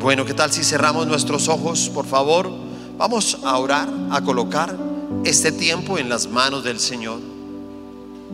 [0.00, 2.48] Bueno, ¿qué tal si cerramos nuestros ojos, por favor?
[2.96, 4.76] Vamos a orar, a colocar
[5.24, 7.18] este tiempo en las manos del Señor.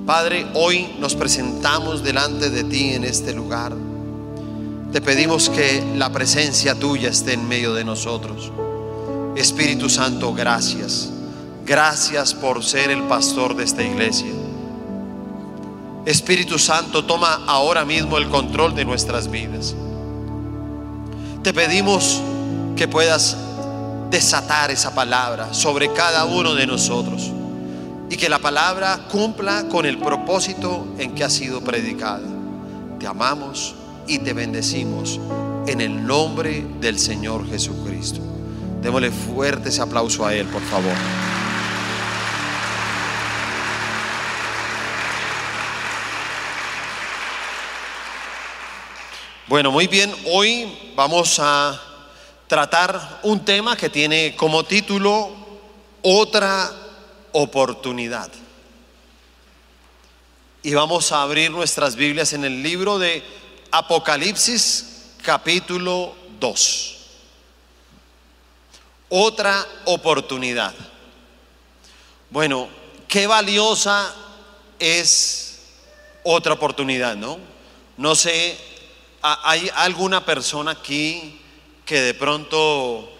[0.04, 3.72] Padre, hoy nos presentamos delante de ti en este lugar.
[4.92, 8.52] Te pedimos que la presencia tuya esté en medio de nosotros.
[9.34, 11.10] Espíritu Santo, gracias.
[11.64, 14.32] Gracias por ser el pastor de esta iglesia.
[16.04, 19.74] Espíritu Santo, toma ahora mismo el control de nuestras vidas.
[21.44, 22.22] Te pedimos
[22.74, 23.36] que puedas
[24.10, 27.30] desatar esa palabra sobre cada uno de nosotros
[28.08, 32.26] y que la palabra cumpla con el propósito en que ha sido predicada.
[32.98, 33.74] Te amamos
[34.06, 35.20] y te bendecimos
[35.66, 38.20] en el nombre del Señor Jesucristo.
[38.80, 40.94] Démosle fuerte ese aplauso a Él, por favor.
[49.54, 51.80] Bueno, muy bien, hoy vamos a
[52.48, 55.30] tratar un tema que tiene como título
[56.02, 56.72] Otra
[57.30, 58.28] oportunidad.
[60.60, 63.22] Y vamos a abrir nuestras Biblias en el libro de
[63.70, 66.96] Apocalipsis capítulo 2.
[69.08, 70.74] Otra oportunidad.
[72.28, 72.68] Bueno,
[73.06, 74.12] qué valiosa
[74.80, 75.60] es
[76.24, 77.38] otra oportunidad, ¿no?
[77.96, 78.73] No sé,
[79.24, 81.40] ¿hay alguna persona aquí
[81.86, 83.10] que de pronto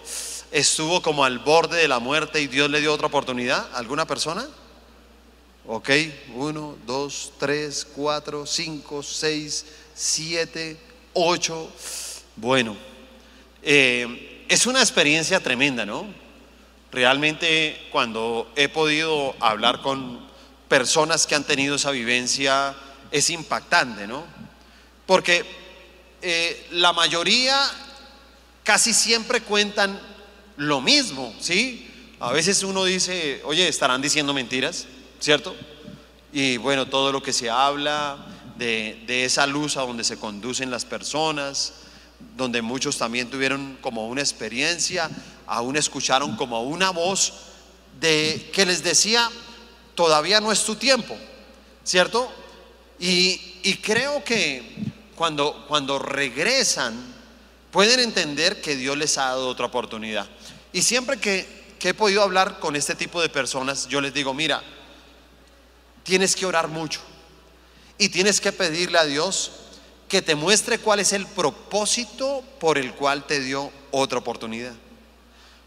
[0.51, 3.67] estuvo como al borde de la muerte y Dios le dio otra oportunidad?
[3.75, 4.47] ¿Alguna persona?
[5.67, 5.91] Ok,
[6.35, 10.77] uno, dos, tres, cuatro, cinco, seis, siete,
[11.15, 11.71] ocho.
[12.37, 12.77] Bueno,
[13.63, 16.07] eh, es una experiencia tremenda, ¿no?
[16.93, 20.29] Realmente cuando he podido hablar con
[20.69, 22.75] personas que han tenido esa vivencia,
[23.11, 24.25] es impactante, ¿no?
[25.07, 25.64] Porque
[26.27, 27.71] eh, la mayoría
[28.63, 30.01] casi siempre cuentan
[30.57, 31.87] lo mismo, ¿sí?
[32.19, 34.87] A veces uno dice, oye, estarán diciendo mentiras,
[35.21, 35.55] ¿cierto?
[36.33, 38.17] Y bueno, todo lo que se habla
[38.57, 41.75] de, esa luz a donde se conducen las personas,
[42.39, 45.11] donde muchos también tuvieron como una experiencia,
[45.47, 47.35] aún escucharon como una voz
[48.01, 49.31] de que les decía,
[49.95, 51.15] todavía no es tu tiempo,
[51.83, 52.33] ¿cierto?
[52.99, 57.15] Y, y creo que cuando, cuando regresan,
[57.71, 60.29] pueden entender que Dios les ha dado otra oportunidad.
[60.73, 64.63] Y siempre que, he podido hablar con este tipo de personas, yo les digo, mira,
[66.03, 67.01] tienes que orar mucho
[67.99, 69.51] y tienes que pedirle a Dios
[70.09, 74.73] que te muestre cuál es el propósito por el cual te dio otra oportunidad.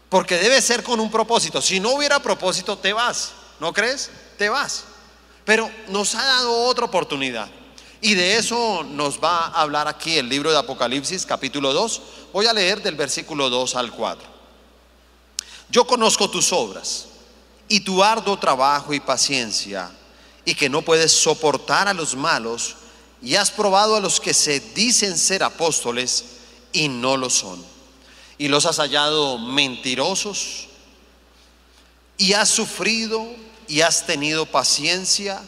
[0.08, 1.60] Porque debe ser con un propósito.
[1.60, 3.32] Si no hubiera propósito, te vas.
[3.60, 4.10] ¿No crees?
[4.38, 4.84] Te vas.
[5.44, 7.48] Pero nos ha dado otra oportunidad.
[8.00, 12.02] Y de eso nos va a hablar aquí el libro de Apocalipsis capítulo 2.
[12.32, 14.28] Voy a leer del versículo 2 al 4.
[15.70, 17.06] Yo conozco tus obras
[17.68, 19.90] y tu arduo trabajo y paciencia
[20.44, 22.76] y que no puedes soportar a los malos
[23.20, 26.24] y has probado a los que se dicen ser apóstoles
[26.72, 27.62] y no lo son.
[28.38, 30.68] Y los has hallado mentirosos
[32.16, 33.26] y has sufrido
[33.66, 35.42] y has tenido paciencia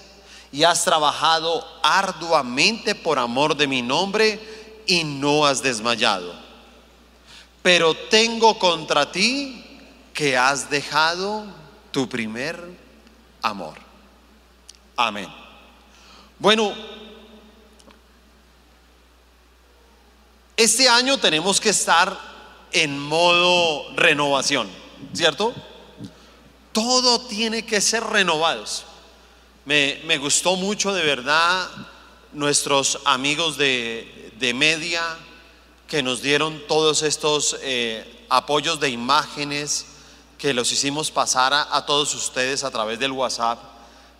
[0.52, 4.40] y has trabajado arduamente por amor de mi nombre
[4.86, 6.34] y no has desmayado.
[7.62, 9.64] Pero tengo contra ti
[10.12, 11.44] que has dejado
[11.92, 12.62] tu primer
[13.42, 13.74] amor.
[14.96, 15.28] Amén.
[16.38, 16.74] Bueno,
[20.56, 22.18] este año tenemos que estar
[22.72, 24.68] en modo renovación,
[25.12, 25.54] ¿cierto?
[26.72, 28.84] Todo tiene que ser renovados.
[29.70, 31.68] Me, gustó mucho de verdad
[32.32, 35.00] nuestros amigos de, media
[35.86, 39.86] que nos dieron todos estos eh, apoyos de imágenes
[40.38, 43.60] que los hicimos pasar a, todos ustedes a través del WhatsApp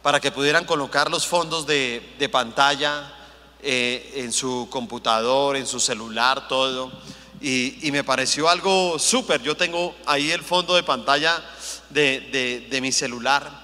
[0.03, 3.13] para que pudieran colocar los fondos de, pantalla
[3.61, 6.93] eh, en su computador, en su celular, todo.
[7.41, 9.43] Y, me pareció algo súper.
[9.43, 11.43] Yo tengo ahí el fondo de pantalla
[11.89, 13.60] de, de mi celular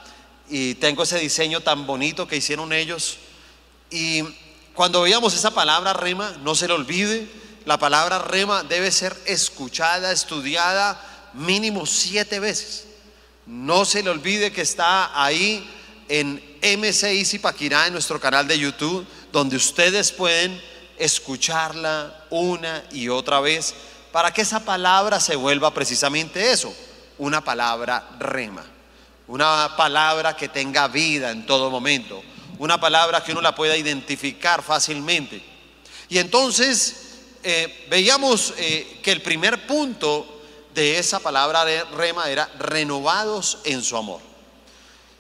[0.49, 3.19] y tengo ese diseño tan bonito que hicieron ellos.
[3.91, 4.23] Y
[4.75, 7.29] cuando veíamos esa palabra rema, no se le olvide,
[7.65, 11.01] la palabra rema debe ser escuchada, estudiada
[11.35, 12.85] mínimo siete veces.
[13.47, 15.69] No se le olvide que está ahí
[16.09, 20.61] en MC Zipaquirá, en nuestro canal de YouTube, donde ustedes pueden
[20.99, 23.75] escucharla una y otra vez
[24.13, 26.75] para que esa palabra se vuelva precisamente eso,
[27.19, 28.65] una palabra rema.
[29.28, 32.23] Una palabra que tenga vida en todo momento.
[32.58, 35.43] Una palabra que uno la pueda identificar fácilmente.
[36.08, 37.06] Y entonces,
[37.43, 40.43] eh, veíamos eh, que el primer punto
[40.75, 44.20] de esa palabra de rema era renovados en su amor.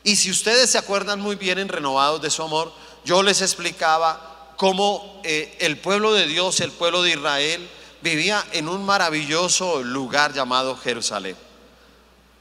[0.04, 2.72] Y si ustedes se acuerdan muy bien en renovados de su amor,
[3.04, 7.68] yo les explicaba cómo eh, el pueblo de Dios, el pueblo de Israel,
[8.02, 11.36] vivía en un maravilloso lugar llamado Jerusalén.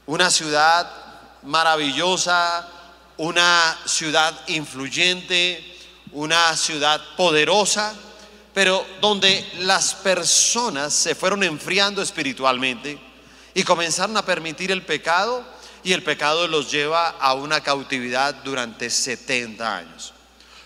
[0.06, 1.05] Una ciudad
[1.46, 2.68] maravillosa,
[3.16, 5.64] una ciudad influyente,
[6.12, 7.94] una ciudad poderosa,
[8.52, 12.98] pero donde las personas se fueron enfriando espiritualmente
[13.54, 15.44] y comenzaron a permitir el pecado
[15.82, 20.12] y el pecado los lleva a una cautividad durante 70 años.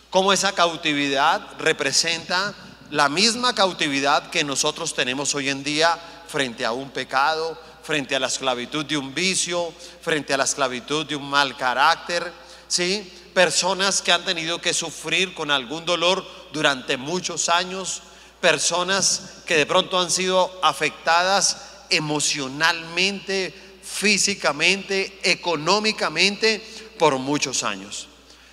[0.08, 2.54] Como esa cautividad representa
[2.90, 7.60] la misma cautividad que nosotros tenemos hoy en día frente a un pecado,
[7.90, 12.32] frente a la esclavitud de un vicio, frente a la esclavitud de un mal carácter,
[12.68, 13.12] ¿sí?
[13.34, 18.02] Personas que han tenido que sufrir con algún dolor durante muchos años,
[18.40, 21.56] personas que de pronto han sido afectadas
[21.90, 23.52] emocionalmente,
[23.82, 26.64] físicamente, económicamente
[26.96, 28.06] por muchos años.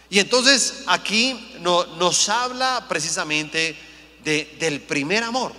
[0.10, 1.54] Y entonces aquí
[2.00, 3.78] nos habla precisamente
[4.24, 5.54] del primer amor.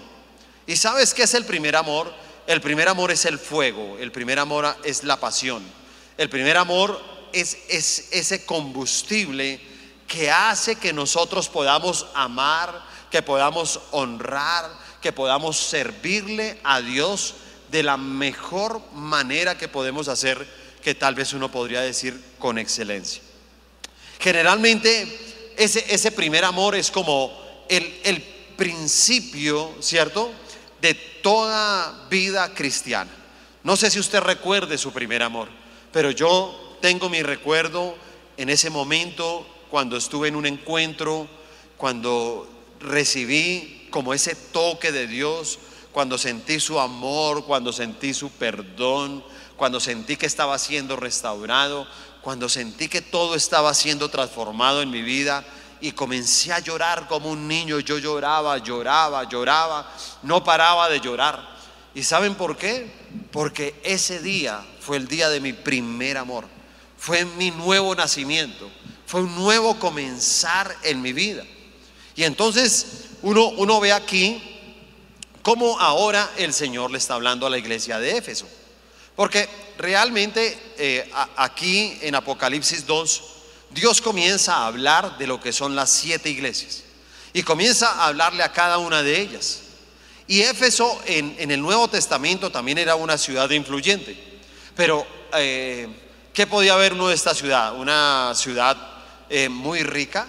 [0.67, 2.13] ¿Y sabes qué es el primer amor?
[2.49, 5.63] El primer amor es el fuego, el primer amor es la pasión,
[6.17, 6.99] el primer amor
[7.31, 9.61] es, es ese combustible
[10.07, 14.65] que hace que nosotros podamos amar, que podamos honrar,
[15.03, 17.35] que podamos servirle a Dios
[17.71, 20.49] de la mejor manera que podemos hacer,
[20.83, 23.21] que tal vez uno podría decir con excelencia.
[24.21, 27.31] Generalmente ese, ese primer amor es como
[27.69, 28.23] el, el
[28.57, 30.33] principio, ¿cierto?
[30.81, 33.11] De toda vida cristiana.
[33.65, 35.49] No sé si usted recuerde su primer amor,
[35.93, 37.97] pero yo tengo mi recuerdo
[38.37, 41.29] en ese momento cuando estuve en un encuentro,
[41.77, 42.49] cuando
[42.81, 45.59] recibí como ese toque de Dios,
[45.93, 49.25] cuando sentí su amor, cuando sentí su perdón,
[49.57, 51.87] cuando sentí que estaba siendo restaurado,
[52.21, 55.45] cuando sentí que todo estaba siendo transformado en mi vida
[55.81, 57.81] y comencé a llorar como un niño.
[57.81, 59.91] Yo lloraba, lloraba, lloraba,
[60.23, 61.57] no paraba de llorar.
[61.95, 62.91] ¿Y saben por qué?
[63.31, 66.47] Porque ese día fue el día de mi primer amor.
[66.97, 68.71] Fue mi nuevo nacimiento.
[69.07, 71.45] Fue un nuevo comenzar en mi vida.
[72.15, 74.43] Y entonces uno, uno ve aquí
[75.43, 78.47] cómo ahora el Señor le está hablando a la iglesia de Éfeso.
[79.17, 79.49] Porque
[79.79, 83.23] realmente eh, aquí en Apocalipsis 2,
[83.71, 86.83] Dios comienza a hablar de lo que son las siete iglesias
[87.33, 89.61] y comienza a hablarle a cada una de ellas.
[90.27, 94.17] Y Éfeso en, el Nuevo Testamento también era una ciudad influyente.
[94.75, 95.89] Pero, eh,
[96.33, 97.75] ¿qué podía haber uno de esta ciudad?
[97.75, 98.77] Una ciudad
[99.31, 100.27] eh, muy rica,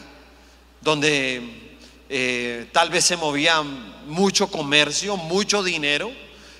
[0.81, 1.75] donde
[2.09, 6.11] eh, tal vez se movía mucho comercio, mucho dinero,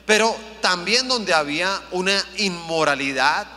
[0.06, 3.48] pero también donde había una inmoralidad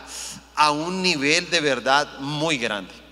[0.55, 3.02] a un nivel de verdad muy grande.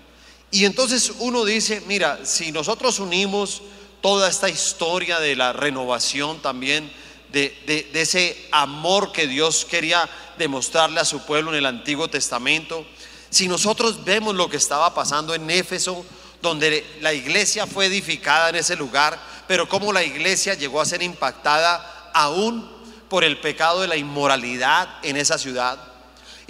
[0.52, 3.62] Y entonces uno dice, mira, si nosotros unimos
[4.02, 6.92] toda esta historia de la renovación también,
[7.32, 10.06] de, ese amor que Dios quería
[10.36, 12.84] demostrarle a su pueblo en el Antiguo Testamento,
[13.30, 16.04] si nosotros vemos lo que estaba pasando en Éfeso,
[16.42, 19.18] donde la iglesia fue edificada en ese lugar,
[19.48, 22.70] pero cómo la iglesia llegó a ser impactada aún
[23.08, 25.91] por el pecado de la inmoralidad en esa ciudad,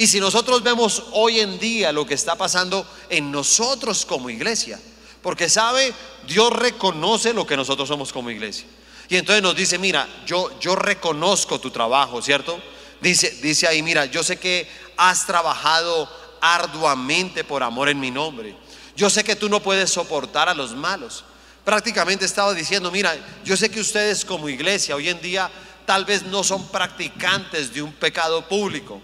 [0.02, 4.80] y si nosotros vemos hoy en día lo que está pasando en nosotros como iglesia,
[5.22, 5.94] porque sabe,
[6.26, 8.66] Dios reconoce lo que nosotros somos como iglesia.
[9.08, 12.60] Y entonces nos dice, mira, yo, yo reconozco tu trabajo, ¿cierto?
[13.00, 14.66] Dice, dice ahí, mira, yo sé que
[14.96, 18.56] has trabajado arduamente por amor en mi nombre.
[18.96, 21.22] Yo sé que tú no puedes soportar a los malos.
[21.64, 25.48] Prácticamente estaba diciendo, mira, yo sé que ustedes como iglesia hoy en día
[25.86, 29.00] tal vez no son practicantes de un pecado público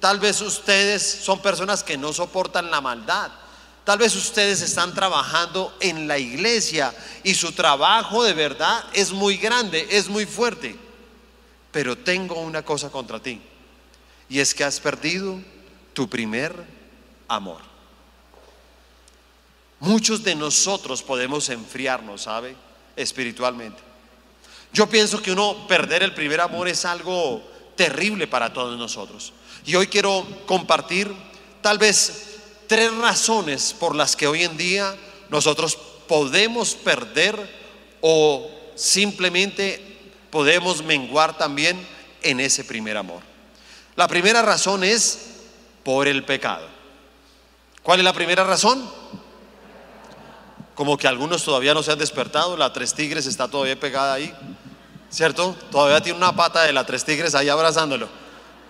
[0.00, 3.30] Tal vez ustedes son personas que no soportan la maldad.
[3.84, 9.36] Tal vez ustedes están trabajando en la iglesia y su trabajo de verdad es muy
[9.36, 10.76] grande, es muy fuerte.
[11.70, 13.40] Pero tengo una cosa contra ti.
[14.28, 15.38] Y es que has perdido
[15.92, 16.54] tu primer
[17.28, 17.60] amor.
[19.80, 22.54] Muchos de nosotros podemos enfriarnos, ¿sabe?
[22.96, 23.80] Espiritualmente.
[24.72, 27.42] Yo pienso que uno perder el primer amor es algo
[27.76, 29.32] terrible para todos nosotros.
[29.66, 31.12] Y hoy quiero compartir
[31.60, 34.94] tal vez tres razones por las que hoy en día
[35.28, 35.76] nosotros
[36.06, 37.36] podemos perder
[38.00, 39.80] o simplemente
[40.30, 41.86] podemos menguar también
[42.22, 43.22] en ese primer amor.
[43.96, 45.18] La primera razón es
[45.84, 46.66] por el pecado.
[47.82, 48.88] ¿Cuál es la primera razón?
[50.74, 54.34] Como que algunos todavía no se han despertado, la tres tigres está todavía pegada ahí.
[55.10, 55.56] ¿Cierto?
[55.70, 58.08] Todavía tiene una pata de la tres tigres ahí abrazándolo.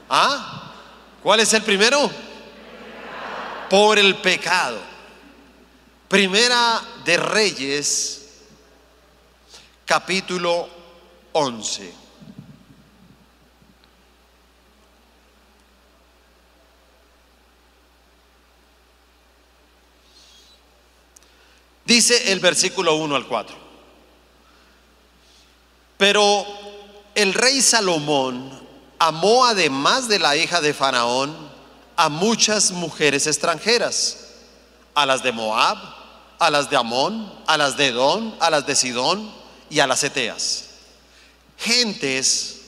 [0.09, 0.70] ¿Ah?
[1.23, 2.11] ¿Cuál es el primero?
[3.69, 4.81] Por el pecado.
[6.09, 8.23] Primera de Reyes,
[9.85, 10.69] capítulo
[11.33, 11.95] 11.
[21.85, 23.57] Dice el versículo 1 al 4.
[25.99, 26.47] Pero
[27.15, 28.60] el rey Salomón
[29.01, 31.35] amó además de la hija de Faraón
[31.97, 34.29] a muchas mujeres extranjeras,
[34.95, 35.79] a las de Moab,
[36.39, 39.33] a las de Amón, a las de Edom, a las de Sidón
[39.69, 40.67] y a las Eteas.
[41.59, 42.61] Gentes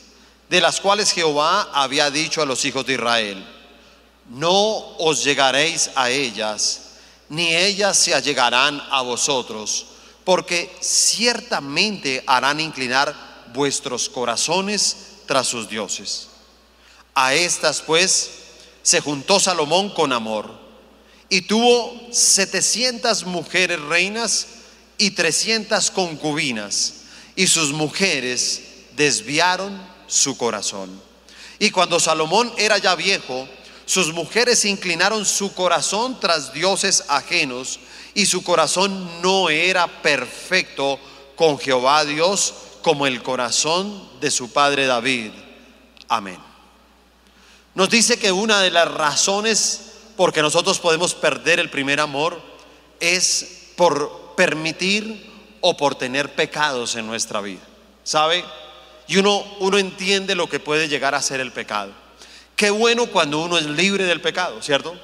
[0.48, 3.46] de las cuales Jehová había dicho a los hijos de Israel,
[4.28, 6.80] no os llegaréis a ellas
[7.32, 9.86] ni ellas se allegarán a vosotros,
[10.22, 13.14] porque ciertamente harán inclinar
[13.54, 16.28] vuestros corazones tras sus dioses.
[17.14, 18.30] A estas pues
[18.82, 20.50] se juntó Salomón con amor
[21.28, 24.46] y tuvo setecientas mujeres reinas
[24.98, 26.94] y trescientas concubinas,
[27.34, 28.60] y sus mujeres
[28.94, 30.90] desviaron su corazón.
[31.58, 33.48] Y cuando Salomón era ya viejo,
[33.86, 37.80] sus mujeres inclinaron su corazón tras dioses ajenos
[38.14, 40.98] y su corazón no era perfecto
[41.34, 45.30] con Jehová Dios como el corazón de su padre David.
[46.08, 46.38] Amén.
[47.74, 52.40] Nos dice que una de las razones por que nosotros podemos perder el primer amor
[53.00, 57.62] es por permitir o por tener pecados en nuestra vida.
[58.04, 58.44] ¿Sabe?
[59.06, 61.92] Y uno, uno entiende lo que puede llegar a ser el pecado.
[62.56, 64.94] Qué bueno cuando uno es libre del pecado, ¿cierto?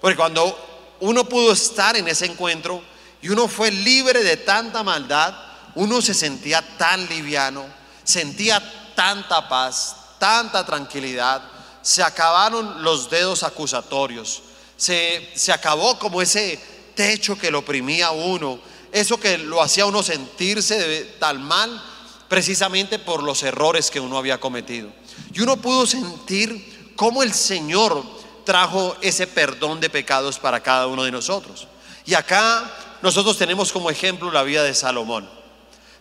[0.00, 2.82] Porque cuando uno pudo estar en ese encuentro
[3.20, 5.34] y uno fue libre de tanta maldad,
[5.74, 7.64] uno se sentía tan liviano,
[8.02, 8.62] sentía
[8.94, 11.42] tanta paz, tanta tranquilidad,
[11.82, 14.42] se acabaron los dedos acusatorios,
[14.76, 16.58] se, se acabó como ese
[16.94, 18.58] techo que lo oprimía a uno,
[18.92, 21.82] eso que lo hacía uno sentirse de tal mal
[22.28, 24.90] precisamente por los errores que uno había cometido.
[25.32, 28.02] Y uno pudo sentir cómo el Señor
[28.44, 31.66] trajo ese perdón de pecados para cada uno de nosotros.
[32.06, 32.70] Y acá
[33.02, 35.28] nosotros tenemos como ejemplo la vida de Salomón.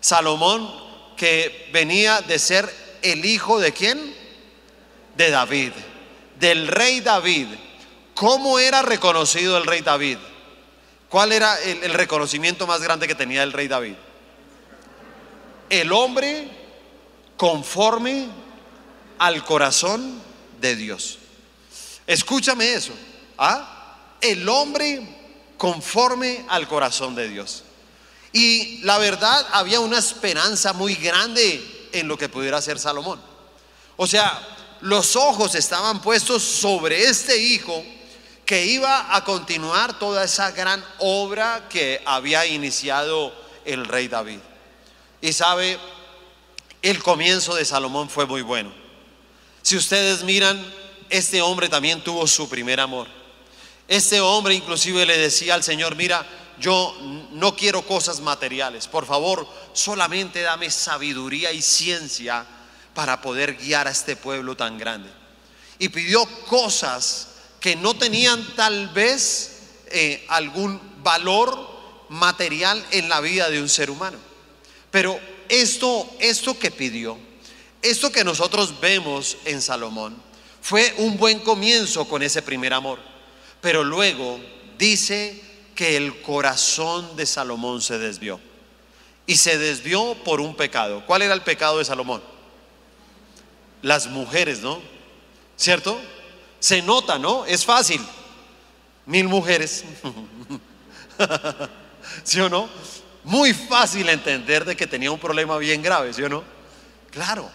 [0.03, 0.69] Salomón
[1.15, 2.69] que venía de ser
[3.01, 4.13] el hijo de quién?
[5.15, 5.71] De David,
[6.41, 7.47] del rey David.
[8.13, 10.17] ¿Cómo era reconocido el rey David?
[11.07, 13.95] ¿Cuál era el, reconocimiento más grande que tenía el rey David?
[15.69, 16.49] El hombre
[17.37, 18.27] conforme
[19.19, 20.21] al corazón
[20.59, 21.17] de Dios.
[22.05, 22.91] Escúchame eso.
[23.37, 24.17] ¿ah?
[24.19, 25.01] El hombre
[25.57, 27.63] conforme al corazón de Dios.
[28.33, 33.21] Y la verdad, había una esperanza muy grande en lo que pudiera hacer Salomón.
[33.95, 34.41] O sea,
[34.81, 37.85] los ojos estaban puestos sobre este hijo
[38.45, 43.33] que iba a continuar toda esa gran obra que había iniciado
[43.65, 44.39] el rey David.
[45.21, 45.79] Y sabe,
[46.81, 48.73] el comienzo de Salomón fue muy bueno.
[49.61, 50.61] Si ustedes miran,
[51.09, 53.07] este hombre también tuvo su primer amor.
[53.87, 56.25] Este hombre inclusive le decía al Señor, mira,
[56.63, 56.95] yo
[57.33, 62.45] no quiero cosas materiales, por favor, solamente dame sabiduría y ciencia
[62.93, 65.09] para poder guiar a este pueblo tan grande.
[65.77, 67.27] Y pidió cosas
[67.59, 73.89] que no tenían tal vez eh, algún valor material en la vida de un ser
[73.89, 74.17] humano.
[74.89, 77.17] Pero esto, esto que pidió,
[77.81, 80.15] esto que nosotros vemos en Salomón
[80.61, 82.99] fue un buen comienzo con ese primer amor,
[83.59, 84.39] pero luego
[84.77, 85.42] dice
[85.75, 88.39] que el corazón de Salomón se desvió
[89.25, 91.03] y se desvió por un pecado.
[91.05, 92.21] ¿Cuál era el pecado de Salomón?
[93.81, 94.81] Las mujeres, ¿no?
[95.55, 95.99] ¿Cierto?
[96.59, 97.45] Se nota, ¿no?
[97.45, 98.01] Es fácil.
[99.05, 99.83] Mil mujeres.
[102.23, 102.69] ¿Sí o no?
[103.23, 106.43] Muy fácil entender de que tenía un problema bien grave, ¿sí o no?
[107.11, 107.49] Claro.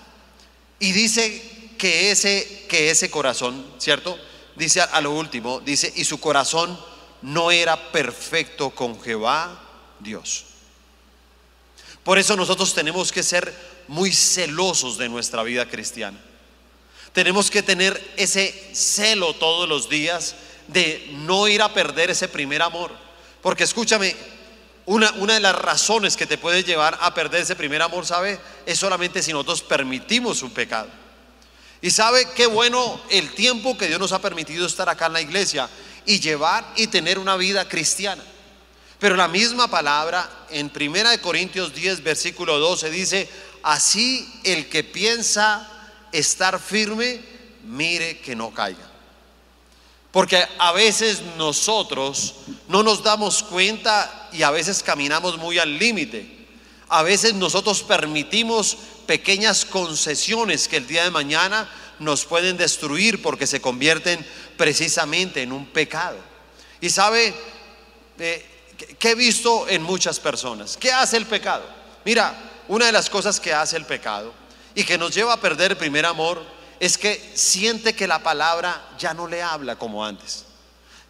[0.79, 4.19] Y dice que ese, que ese corazón, ¿cierto?
[4.57, 6.79] Dice a, lo último, dice, y su corazón
[7.23, 9.61] no era perfecto con Jehová
[10.01, 10.45] Dios.
[12.05, 13.53] Por eso nosotros tenemos que ser
[13.89, 16.19] muy celosos de nuestra vida cristiana.
[17.13, 20.37] Tenemos que tener ese celo todos los días
[20.69, 22.93] de no ir a perder ese primer amor.
[23.43, 24.15] Porque escúchame,
[24.87, 28.39] una, de las razones que te puede llevar a perder ese primer amor, ¿sabe?
[28.65, 30.89] Es solamente si nosotros permitimos un pecado.
[31.81, 35.21] Y sabe qué bueno el tiempo que Dios nos ha permitido estar acá en la
[35.21, 35.69] iglesia
[36.09, 38.25] y llevar y tener una vida cristiana.
[38.99, 43.29] Pero la misma palabra en 1 Corintios 10, versículo 12 dice,
[43.63, 45.69] así el que piensa
[46.11, 47.21] estar firme,
[47.65, 48.89] mire que no caiga.
[50.11, 52.37] Porque a veces nosotros
[52.69, 56.27] no nos damos cuenta y a veces caminamos muy al límite.
[56.89, 63.47] A veces nosotros permitimos pequeñas concesiones que el día de mañana nos pueden destruir porque
[63.47, 64.25] se convierten
[64.57, 66.19] precisamente en un pecado.
[66.81, 67.35] Y sabe,
[68.19, 68.47] eh,
[68.99, 71.65] que he visto en muchas personas, ¿qué hace el pecado?
[72.05, 72.35] Mira,
[72.69, 74.33] una de las cosas que hace el pecado
[74.75, 76.45] y que nos lleva a perder el primer amor
[76.79, 80.45] es que siente que la palabra ya no le habla como antes.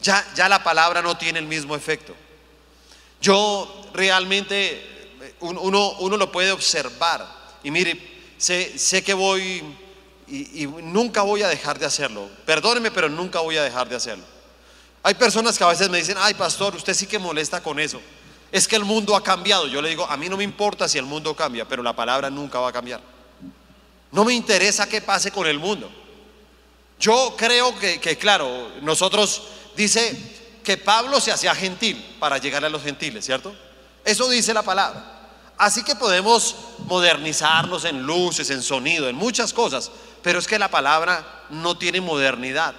[0.01, 2.15] Ya, ya la palabra no tiene el mismo efecto.
[3.21, 7.27] Yo realmente, uno, uno lo puede observar
[7.63, 8.01] y mire,
[8.39, 9.63] sé, sé que voy
[10.31, 12.29] y, nunca voy a dejar de hacerlo.
[12.45, 14.25] Perdóneme, pero nunca voy a dejar de hacerlo.
[15.03, 18.01] Hay personas que a veces me dicen, ay pastor, usted sí que molesta con eso.
[18.51, 19.67] Es que el mundo ha cambiado.
[19.67, 22.31] Yo le digo, a mí no me importa si el mundo cambia, pero la palabra
[22.31, 23.01] nunca va a cambiar.
[24.11, 25.91] No me interesa qué pase con el mundo.
[26.99, 29.43] Yo creo que, que claro, nosotros
[29.77, 30.17] dice
[30.65, 33.55] que Pablo se hacía gentil para llegar a los gentiles, ¿cierto?
[34.05, 35.19] Eso dice la palabra.
[35.59, 36.55] Así que podemos
[36.87, 39.91] modernizarnos en luces, en sonido, en muchas cosas,
[40.23, 42.75] pero es que la palabra no tiene modernidad.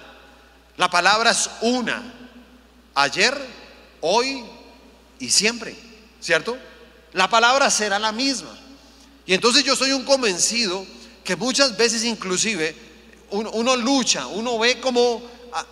[0.76, 2.02] La palabra es una,
[2.94, 3.36] ayer,
[4.00, 4.44] hoy
[5.18, 5.76] y siempre,
[6.20, 6.56] ¿cierto?
[7.12, 8.56] La palabra será la misma.
[9.26, 10.86] Y entonces yo soy un convencido
[11.24, 12.74] que muchas veces inclusive
[13.30, 15.22] uno, lucha, uno ve como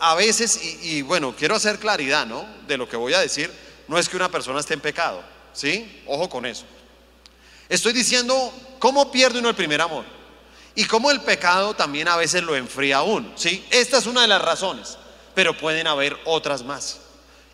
[0.00, 2.46] a, veces, y, bueno, quiero hacer claridad, ¿no?
[2.66, 3.50] De lo que voy a decir,
[3.88, 5.22] no es que una persona esté en pecado,
[5.52, 6.02] ¿sí?
[6.06, 6.64] Ojo con eso.
[7.68, 10.17] Estoy diciendo cómo pierde uno el primer amor
[10.78, 13.66] y cómo el pecado también a veces lo enfría a uno, ¿sí?
[13.68, 14.96] Esta es una de las razones,
[15.34, 16.98] pero pueden haber otras más.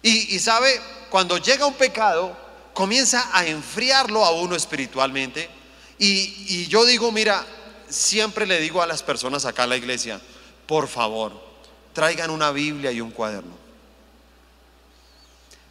[0.03, 0.79] Y, y sabe,
[1.09, 2.37] cuando llega un pecado,
[2.75, 5.49] comienza a enfriarlo a uno espiritualmente.
[5.99, 7.47] Y, y yo digo, mira,
[7.89, 10.21] siempre le digo a las personas acá en la iglesia,
[10.67, 11.33] por favor,
[11.95, 13.57] traigan una Biblia y un cuaderno.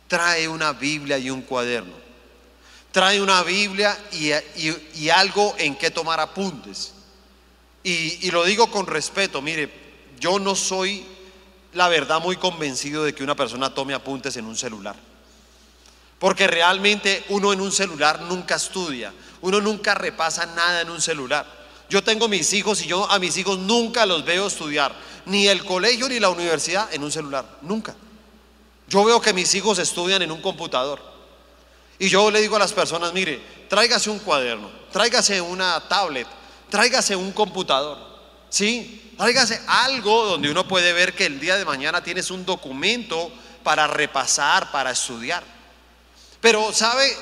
[0.08, 1.93] Trae una Biblia y un cuaderno.
[2.91, 6.93] Trae una Biblia y, algo en que tomar apuntes.
[7.84, 9.69] Y, lo digo con respeto, mire,
[10.19, 11.06] yo no soy
[11.74, 14.96] la verdad muy convencido de que una persona tome apuntes en un celular.
[16.17, 21.46] Porque realmente uno en un celular nunca estudia, uno nunca repasa nada en un celular.
[21.89, 25.65] Yo tengo mis hijos y yo a mis hijos nunca los veo estudiar, ni el
[25.65, 27.96] colegio ni la universidad en un celular, nunca.
[28.88, 31.02] Yo veo que mis hijos estudian en un computador.
[32.00, 36.28] Y yo le digo a las personas, mire, tráigase un cuaderno, tráigase una tablet,
[36.73, 37.99] tráigase un computador,
[38.49, 39.13] ¿sí?
[39.15, 43.31] Tráigase algo donde uno puede ver que el día de mañana tienes un documento
[43.62, 45.43] para repasar, para estudiar.
[46.41, 47.15] Pero, ¿sabe?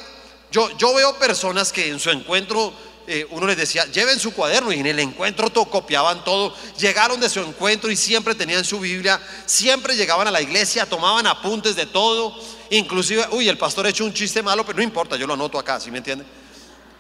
[0.54, 2.72] Yo, yo veo personas que en su encuentro
[3.08, 7.20] eh, uno les decía, lleven su cuaderno y en el encuentro todo, copiaban todo, llegaron
[7.20, 11.76] de su encuentro y siempre tenían su Biblia, siempre llegaban a la iglesia, tomaban apuntes
[11.76, 15.28] de todo, inclusive, uy, el pastor ha hecho un chiste malo, pero no importa, yo
[15.28, 16.24] lo anoto acá, ¿sí me entiende?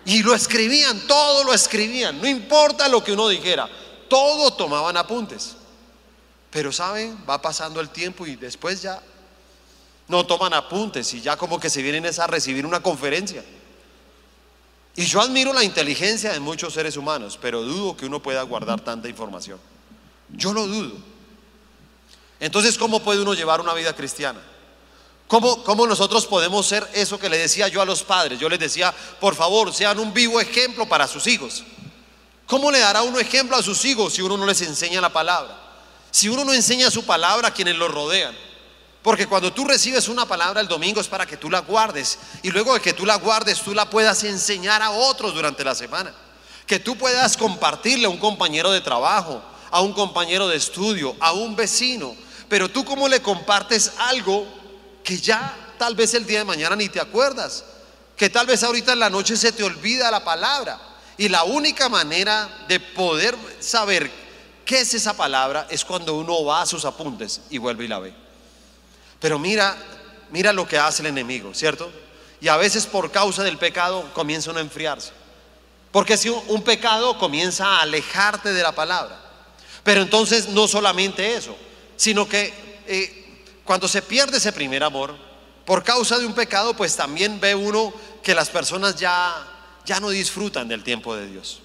[0.05, 3.69] Y lo escribían, todo lo escribían, no importa lo que uno dijera,
[4.09, 5.55] todo tomaban apuntes.
[6.49, 9.01] Pero saben, va pasando el tiempo y después ya
[10.07, 13.43] no toman apuntes y ya como que se vienen a recibir una conferencia.
[14.95, 18.81] Y yo admiro la inteligencia de muchos seres humanos, pero dudo que uno pueda guardar
[18.81, 19.59] tanta información.
[20.29, 20.95] Yo lo dudo.
[22.41, 24.41] Entonces, ¿cómo puede uno llevar una vida cristiana?
[25.31, 28.37] ¿Cómo, ¿Cómo, nosotros podemos ser eso que le decía yo a los padres?
[28.37, 31.63] Yo les decía, por favor, sean un vivo ejemplo para sus hijos.
[32.45, 35.57] ¿Cómo le dará uno ejemplo a sus hijos si uno no les enseña la palabra?
[36.11, 38.37] Si uno no enseña su palabra a quienes lo rodean.
[39.01, 42.49] Porque cuando tú recibes una palabra el domingo es para que tú la guardes y
[42.49, 46.13] luego de que tú la guardes tú la puedas enseñar a otros durante la semana.
[46.67, 49.41] Que tú puedas compartirle a un compañero de trabajo,
[49.71, 52.17] a un compañero de estudio, a un vecino.
[52.49, 54.59] Pero tú cómo le compartes algo
[55.03, 57.63] que ya tal vez el día de mañana ni te acuerdas.
[58.15, 60.79] Que tal vez ahorita en la noche se te olvida la palabra.
[61.17, 64.09] Y la única manera de poder saber
[64.65, 67.99] qué es esa palabra es cuando uno va a sus apuntes y vuelve y la
[67.99, 68.13] ve.
[69.19, 69.75] Pero mira,
[70.31, 71.91] mira lo que hace el enemigo, ¿cierto?
[72.39, 75.11] Y a veces por causa del pecado comienza uno a enfriarse.
[75.91, 79.19] Porque si un pecado comienza a alejarte de la palabra.
[79.83, 81.55] Pero entonces no solamente eso,
[81.97, 82.53] sino que
[82.87, 83.20] eh,
[83.63, 85.15] cuando se pierde ese primer amor,
[85.65, 87.93] por causa de un pecado, pues también ve uno
[88.23, 89.33] que las personas ya,
[89.85, 91.61] ya no disfrutan del tiempo de Dios.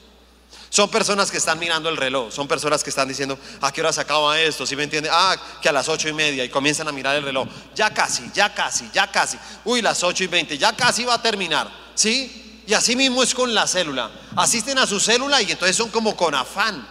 [0.68, 3.92] Son personas que están mirando el reloj, son personas que están diciendo, ¿a qué hora
[3.92, 4.66] se acaba esto?
[4.66, 5.08] ¿Sí me entiende?
[5.10, 7.48] Ah, que a las ocho y media y comienzan a mirar el reloj.
[7.74, 9.38] Ya casi, ya casi, ya casi.
[9.64, 11.70] Uy, las ocho y veinte, ya casi va a terminar.
[11.94, 12.62] ¿Sí?
[12.66, 14.10] Y así mismo es con la célula.
[14.34, 16.86] Asisten a su célula y entonces son como con afán.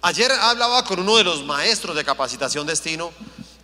[0.00, 3.12] Ayer hablaba con uno de los maestros de capacitación destino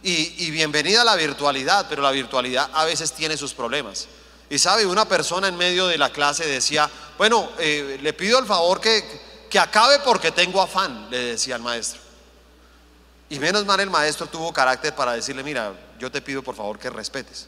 [0.03, 4.09] y, bienvenida a la virtualidad, pero la virtualidad a veces tiene sus problemas.
[4.51, 8.47] Y sabe, una persona en medio de la clase decía, bueno, eh, le pido el
[8.47, 9.05] favor que,
[9.49, 12.01] que acabe porque tengo afán, le decía el maestro.
[13.31, 16.79] Y menos mal el maestro tuvo carácter para decirle, mira, yo te pido por favor
[16.79, 17.47] que respetes.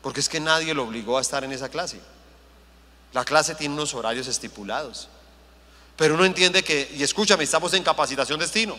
[0.00, 2.00] Porque es que nadie lo obligó a estar en esa clase.
[3.12, 5.08] La clase tiene unos horarios estipulados.
[5.96, 8.78] Pero uno entiende que, y escúchame, estamos en capacitación destino.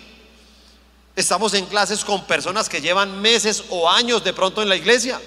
[1.16, 5.22] Estamos en clases con personas que llevan meses o años de pronto en la iglesia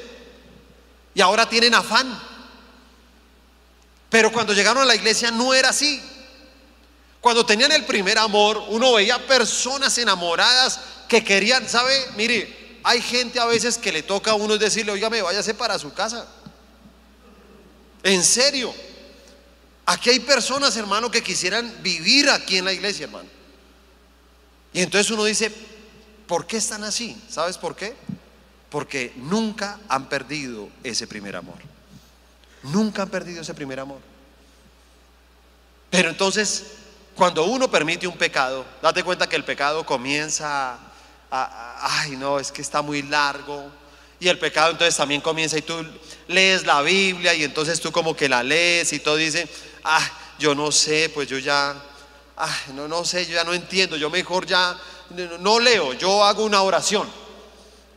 [1.15, 2.21] y ahora tienen afán.
[4.11, 6.03] Pero cuando llegaron a la iglesia no era así.
[7.21, 11.93] Cuando tenían el primer amor, uno veía personas enamoradas que querían, ¿sabe?
[12.17, 15.93] Mire, hay gente a veces que le toca a uno decirle, oígame, váyase para su
[15.93, 16.27] casa.
[18.03, 18.75] En serio.
[19.87, 23.29] Aquí hay personas, hermano, que quisieran vivir aquí en la iglesia, hermano.
[24.73, 25.53] Y entonces uno dice,
[26.27, 27.21] ¿por qué están así?
[27.29, 27.95] ¿Sabes por qué?
[28.71, 31.59] Porque nunca han perdido ese primer amor.
[32.63, 34.01] Nunca han perdido ese primer amor.
[35.91, 36.65] Pero entonces,
[37.15, 40.79] cuando uno permite un pecado, date cuenta que el pecado comienza
[41.31, 43.71] a, ay no, es que está muy largo.
[44.19, 45.85] Y el pecado entonces también comienza y tú
[46.27, 49.49] lees la Biblia y entonces tú como que la lees y todo dice,
[49.85, 51.77] ah, yo no sé, pues yo ya,
[52.37, 54.77] ah, no, no sé, yo ya no entiendo, yo mejor ya
[55.41, 57.09] no leo, yo hago una oración.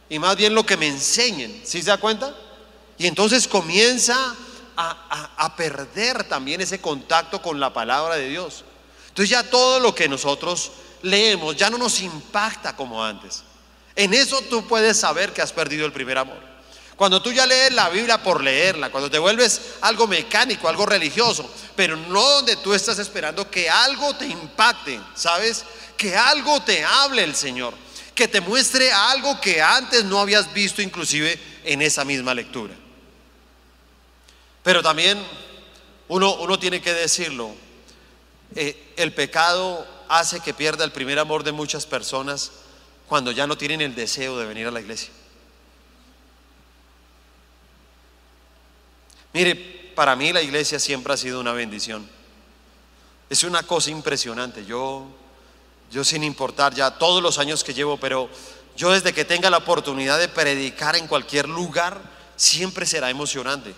[0.10, 2.36] Y más bien lo que me enseñen, ¿sí se da cuenta?
[2.98, 4.36] Y entonces comienza
[4.76, 8.64] a, a perder también ese contacto con la palabra de Dios.
[9.10, 13.44] Entonces ya todo lo que nosotros leemos ya no nos impacta como antes.
[13.96, 16.50] En eso tú puedes saber que has perdido el primer amor.
[16.96, 21.50] Cuando tú ya lees la Biblia por leerla, cuando te vuelves algo mecánico, algo religioso,
[21.74, 25.64] pero no donde tú estás esperando que algo te impacte, ¿sabes?
[26.00, 27.74] Que algo te hable el Señor,
[28.16, 32.74] que te muestre algo que antes no habías visto inclusive en esa misma lectura.
[34.64, 35.22] Pero también
[36.08, 37.54] uno, uno tiene que decirlo,
[38.56, 42.52] eh, el pecado hace que pierda el primer amor de muchas personas
[43.10, 45.10] cuando ya no tienen el deseo de venir a la iglesia.
[49.34, 49.56] Mire,
[49.96, 52.10] para mí la iglesia siempre ha sido una bendición.
[53.30, 54.66] Es una cosa impresionante.
[54.66, 55.06] Yo,
[55.92, 58.30] yo sin importar ya todos los años que llevo, pero
[58.76, 62.00] yo desde que tenga la oportunidad de predicar en cualquier lugar,
[62.36, 63.74] siempre será emocionante.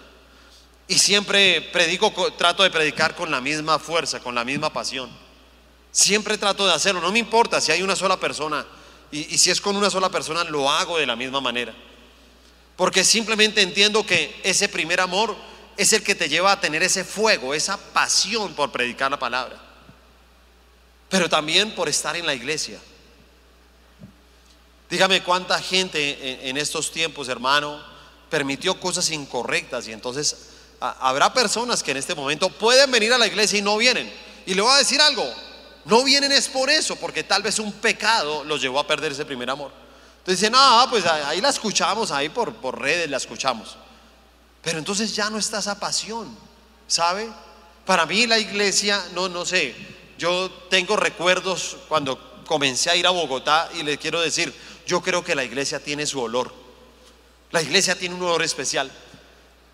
[0.88, 5.10] Y siempre predico, trato de predicar con la misma fuerza, con la misma pasión.
[5.92, 7.02] Siempre trato de hacerlo.
[7.02, 8.66] No me importa si hay una sola persona.
[9.10, 11.74] Y, y si es con una sola persona, lo hago de la misma manera.
[12.76, 15.36] Porque simplemente entiendo que ese primer amor
[15.78, 19.71] es el que te lleva a tener ese fuego, esa pasión por predicar la palabra.
[21.12, 22.80] Pero también por estar en la iglesia.
[24.90, 27.84] Dígame cuánta gente en, estos tiempos, hermano,
[28.30, 30.48] permitió cosas incorrectas y entonces
[30.80, 34.12] habrá personas que en este momento pueden venir a la iglesia y no vienen.
[34.46, 35.30] Y le voy a decir algo,
[35.84, 39.26] no vienen es por eso, porque tal vez un pecado los llevó a perder ese
[39.26, 39.72] primer amor.
[40.20, 43.76] Entonces dicen, ah, pues ahí la escuchamos, ahí por, por redes la escuchamos.
[44.62, 46.38] Pero entonces ya no está esa pasión,
[46.88, 47.30] ¿sabe?
[47.86, 49.76] Para mí la iglesia, no, no sé,
[50.22, 54.54] yo tengo recuerdos cuando comencé a ir a Bogotá y le quiero decir,
[54.86, 56.54] yo creo que la iglesia tiene su olor.
[57.50, 58.92] La iglesia tiene un olor especial.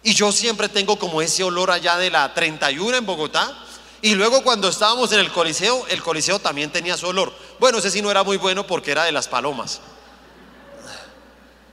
[0.03, 3.61] Y yo siempre tengo como ese olor allá de la 31 en Bogotá.
[4.01, 7.33] Y luego cuando estábamos en el Coliseo, el Coliseo también tenía su olor.
[7.59, 9.81] Bueno, ese sí no era muy bueno porque era de las palomas.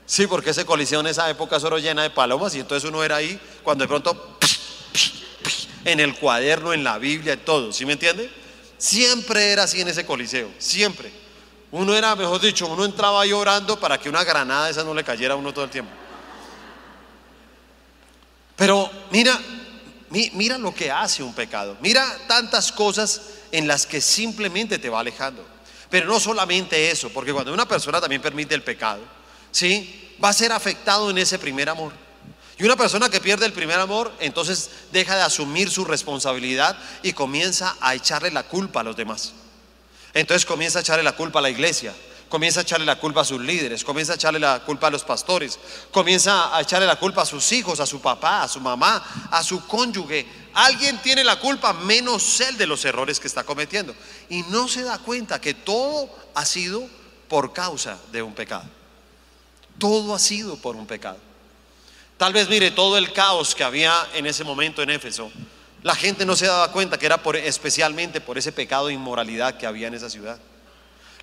[0.05, 3.15] Sí, porque ese coliseo en esa época solo llena de palomas y entonces uno era
[3.15, 4.37] ahí cuando de pronto
[5.85, 8.44] en el cuaderno, en la Biblia, en todo, ¿sí me entiende?
[8.77, 11.11] Siempre era así en ese coliseo, siempre.
[11.71, 15.03] Uno era, mejor dicho, uno entraba ahí orando para que una granada esa no le
[15.03, 15.91] cayera a uno todo el tiempo.
[18.55, 19.37] Pero mira,
[20.09, 21.77] mira lo que hace un pecado.
[21.81, 25.45] Mira tantas cosas en las que simplemente te va alejando.
[25.89, 29.01] Pero no solamente eso, porque cuando una persona también permite el pecado,
[29.51, 30.15] ¿sí?
[30.23, 31.91] Va a ser afectado en ese primer amor.
[32.57, 37.11] Y una persona que pierde el primer amor, entonces deja de asumir su responsabilidad y
[37.11, 39.33] comienza a echarle la culpa a los demás.
[40.13, 41.93] Entonces comienza a echarle la culpa a la iglesia,
[42.29, 45.03] comienza a echarle la culpa a sus líderes, comienza a echarle la culpa a los
[45.03, 45.59] pastores,
[45.91, 49.43] comienza a echarle la culpa a sus hijos, a su papá, a su mamá, a
[49.43, 50.25] su cónyuge.
[50.53, 53.93] Alguien tiene la culpa menos él de los errores que está cometiendo.
[54.29, 56.87] Y no se da cuenta que todo ha sido
[57.27, 58.63] por causa de un pecado.
[59.77, 61.17] Todo ha sido por un pecado.
[62.17, 65.31] Tal vez mire todo el caos que había en ese momento en Éfeso.
[65.83, 69.57] La gente no se daba cuenta que era por, especialmente por ese pecado de inmoralidad
[69.57, 70.39] que había en esa ciudad.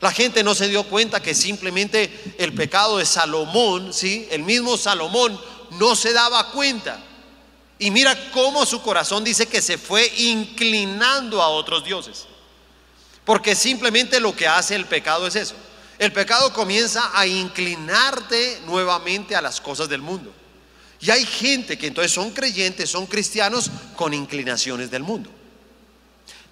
[0.00, 4.28] La gente no se dio cuenta que simplemente el pecado de Salomón, ¿sí?
[4.30, 5.40] El mismo Salomón
[5.78, 6.98] no se daba cuenta.
[7.78, 12.26] Y mira cómo su corazón dice que se fue inclinando a otros dioses.
[13.24, 15.54] Porque simplemente lo que hace el pecado es eso.
[15.98, 20.32] El pecado comienza a inclinarte nuevamente a las cosas del mundo.
[21.02, 25.28] Y hay gente que entonces son creyentes, son cristianos con inclinaciones del mundo.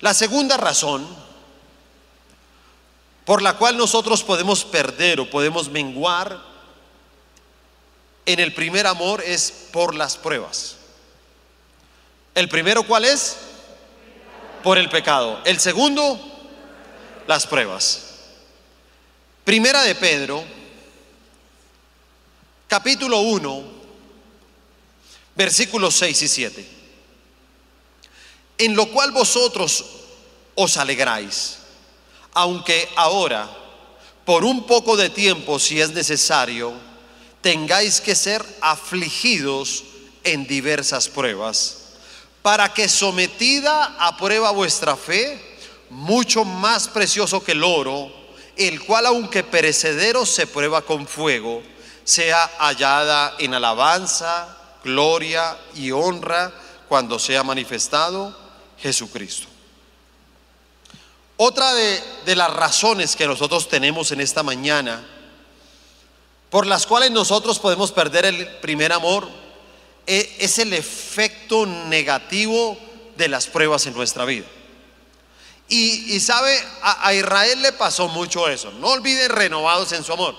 [0.01, 1.07] La segunda razón
[3.25, 6.43] por la cual nosotros podemos perder o podemos menguar
[8.27, 10.79] en el primer amor es por las pruebas.
[12.35, 13.37] ¿El primero cuál es?
[14.65, 15.41] Por el pecado.
[15.45, 16.21] El segundo,
[17.29, 18.03] las pruebas.
[19.45, 20.43] Primera de Pedro,
[22.67, 23.80] capítulo 1
[25.41, 26.67] versículos 6 y 7.
[28.59, 29.87] En lo cual vosotros
[30.55, 31.57] os alegráis,
[32.35, 33.49] aunque ahora,
[34.27, 36.75] por un poco de tiempo, si es necesario,
[37.41, 39.85] tengáis que ser afligidos
[40.25, 41.95] en diversas pruebas,
[42.43, 45.41] para que sometida a prueba vuestra fe,
[45.89, 48.13] mucho más precioso que el oro,
[48.59, 51.63] el cual aunque perecedero se prueba con fuego,
[52.05, 56.53] sea hallada en alabanza, gloria y honra
[56.89, 58.37] cuando sea manifestado
[58.79, 59.47] Jesucristo.
[61.37, 65.07] Otra de, las razones que nosotros tenemos en esta mañana,
[66.51, 69.29] por las cuales nosotros podemos perder el primer amor,
[70.07, 72.77] e, es el efecto negativo
[73.17, 74.47] de las pruebas en nuestra vida.
[75.69, 78.73] Y, sabe, a, a, Israel le pasó mucho eso.
[78.73, 80.35] No olviden renovados en su amor,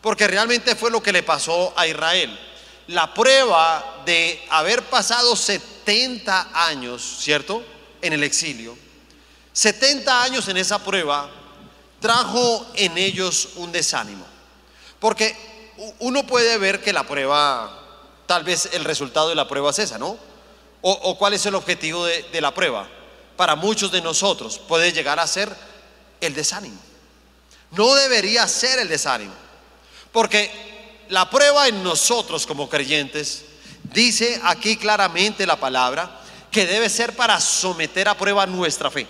[0.00, 2.36] porque realmente fue lo que le pasó a Israel
[2.90, 7.62] la prueba de haber pasado 70 años, ¿cierto?
[8.02, 8.76] En el exilio.
[9.52, 11.30] 70 años en esa prueba
[12.00, 14.26] trajo en ellos un desánimo.
[14.98, 15.36] Porque
[16.00, 17.78] uno puede ver que la prueba,
[18.26, 20.18] tal vez el resultado de la prueba es esa, ¿no?
[20.82, 22.88] O, cuál es el objetivo de, de la prueba.
[23.36, 25.54] Para muchos de nosotros puede llegar a ser
[26.20, 26.80] el desánimo.
[27.70, 29.34] No debería ser el desánimo.
[30.10, 30.69] Porque
[31.10, 33.44] la prueba en nosotros como creyentes,
[33.92, 36.20] dice aquí claramente la palabra,
[36.50, 39.06] que debe ser para someter a prueba nuestra fe.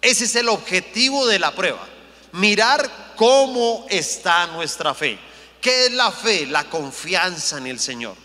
[0.00, 1.86] Ese es el objetivo de la prueba.
[2.32, 5.18] Mirar cómo está nuestra fe.
[5.60, 6.46] ¿Qué es la fe?
[6.46, 8.16] La confianza en el Señor.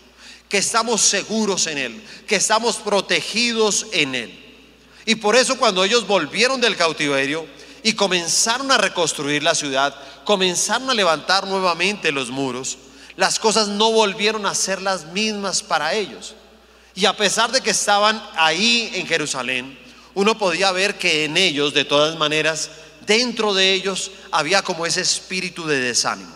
[0.48, 2.04] Que estamos seguros en Él.
[2.26, 4.40] Que estamos protegidos en Él.
[5.06, 7.46] Y por eso cuando ellos volvieron del cautiverio
[7.82, 12.78] y comenzaron a reconstruir la ciudad, comenzaron a levantar nuevamente los muros,
[13.16, 16.34] las cosas no volvieron a ser las mismas para ellos.
[16.94, 19.78] Y a pesar de que estaban ahí en Jerusalén,
[20.14, 22.70] uno podía ver que en ellos, de todas maneras,
[23.06, 26.34] dentro de ellos había como ese espíritu de desánimo.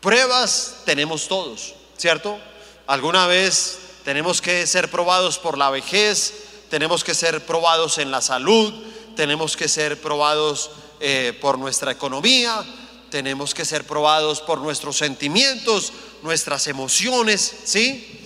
[0.00, 2.38] Pruebas tenemos todos, ¿cierto?
[2.86, 6.34] Alguna vez tenemos que ser probados por la vejez,
[6.68, 8.72] tenemos que ser probados en la salud,
[9.16, 12.64] tenemos que ser probados eh, por nuestra economía,
[13.10, 18.22] tenemos que ser probados por nuestros sentimientos, nuestras emociones, ¿sí?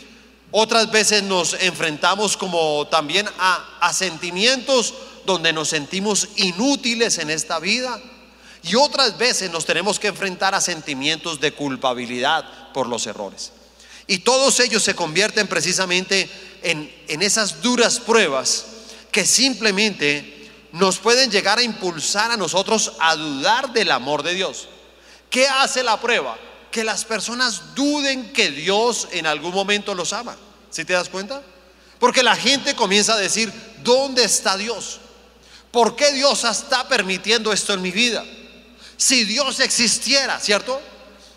[0.51, 7.61] Otras veces nos enfrentamos como también a, a sentimientos donde nos sentimos inútiles en esta
[7.61, 8.01] vida.
[8.63, 13.53] Y otras veces nos tenemos que enfrentar a sentimientos de culpabilidad por los errores.
[14.07, 16.29] Y todos ellos se convierten precisamente
[16.63, 18.67] en, en esas duras pruebas
[19.13, 20.40] que simplemente
[20.73, 24.69] nos pueden llegar a impulsar a nosotros a dudar del amor de Dios.
[25.29, 26.39] ¿Qué hace la prueba?
[26.71, 30.37] Que las personas duden que Dios en algún momento los ama.
[30.71, 31.43] ¿Sí te das cuenta?
[31.99, 33.53] Porque la gente comienza a decir,
[33.83, 35.01] ¿dónde está Dios?
[35.71, 38.25] ¿Por qué Dios está permitiendo esto en mi vida?
[38.97, 40.81] Si Dios existiera, ¿cierto?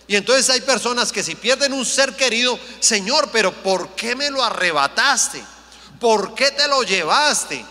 [0.08, 4.30] Y entonces hay personas que si pierden un ser querido, Señor, pero ¿por qué me
[4.30, 5.44] lo arrebataste?
[6.00, 7.66] ¿Por qué te lo llevaste?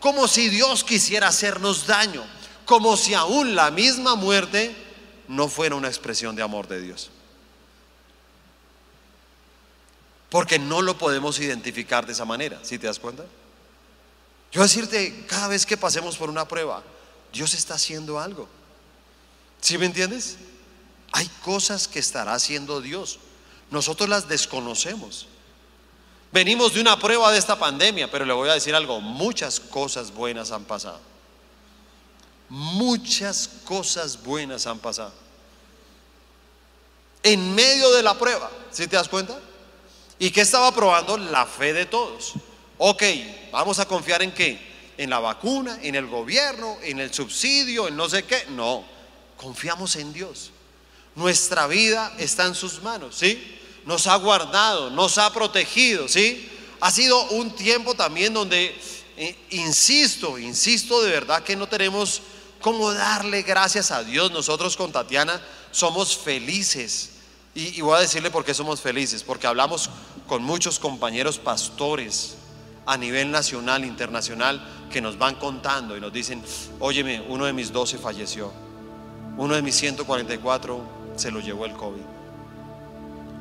[0.00, 2.24] Como si Dios quisiera hacernos daño,
[2.64, 4.74] como si aún la misma muerte
[5.28, 7.10] no fuera una expresión de amor de Dios.
[10.30, 13.24] Porque no lo podemos identificar de esa manera, si te das cuenta?
[14.52, 16.82] Yo decirte, cada vez que pasemos por una prueba,
[17.32, 18.48] Dios está haciendo algo.
[19.60, 20.36] ¿Sí me entiendes?
[21.12, 23.18] Hay cosas que estará haciendo Dios.
[23.70, 25.26] Nosotros las desconocemos.
[26.30, 30.12] Venimos de una prueba de esta pandemia, pero le voy a decir algo, muchas cosas
[30.12, 31.00] buenas han pasado.
[32.48, 35.12] Muchas cosas buenas han pasado.
[37.22, 38.50] en medio de la prueba.
[38.70, 39.38] ¿Sí te das cuenta?
[40.18, 41.16] ¿Y qué estaba probando?
[41.18, 42.34] La fe de todos.
[42.78, 43.02] Ok,
[43.52, 44.58] vamos a confiar en qué?
[44.96, 48.46] En la vacuna, en el gobierno, en el subsidio, en no sé qué.
[48.50, 48.84] No,
[49.36, 50.52] confiamos en Dios.
[51.14, 53.57] Nuestra vida está en sus manos, ¿sí?
[53.88, 56.46] Nos ha guardado, nos ha protegido, ¿sí?
[56.78, 58.78] Ha sido un tiempo también donde,
[59.16, 62.20] eh, insisto, insisto de verdad que no tenemos
[62.60, 64.30] cómo darle gracias a Dios.
[64.30, 67.12] Nosotros con Tatiana somos felices.
[67.54, 69.88] Y, y voy a decirle por qué somos felices, porque hablamos
[70.26, 72.34] con muchos compañeros pastores
[72.84, 74.60] a nivel nacional, internacional,
[74.92, 76.44] que nos van contando y nos dicen,
[76.78, 78.52] óyeme, uno de mis 12 falleció,
[79.38, 80.82] uno de mis 144
[81.16, 82.17] se lo llevó el COVID.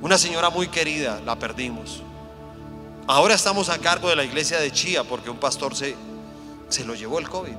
[0.02, 2.04] Una señora muy querida, la perdimos.
[3.08, 5.96] Ahora estamos a cargo de la iglesia de Chía porque un pastor se,
[6.70, 7.56] se lo llevó el COVID.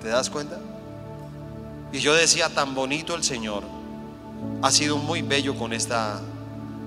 [0.00, 0.58] ¿Te das cuenta?
[1.92, 3.62] Y yo decía, tan bonito el Señor.
[4.62, 6.20] Ha sido muy bello con esta,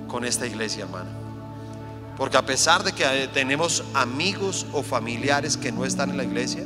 [0.07, 1.09] con esta iglesia, hermana.
[2.17, 6.23] Porque a pesar de que eh, tenemos amigos o familiares que no están en la
[6.23, 6.63] iglesia,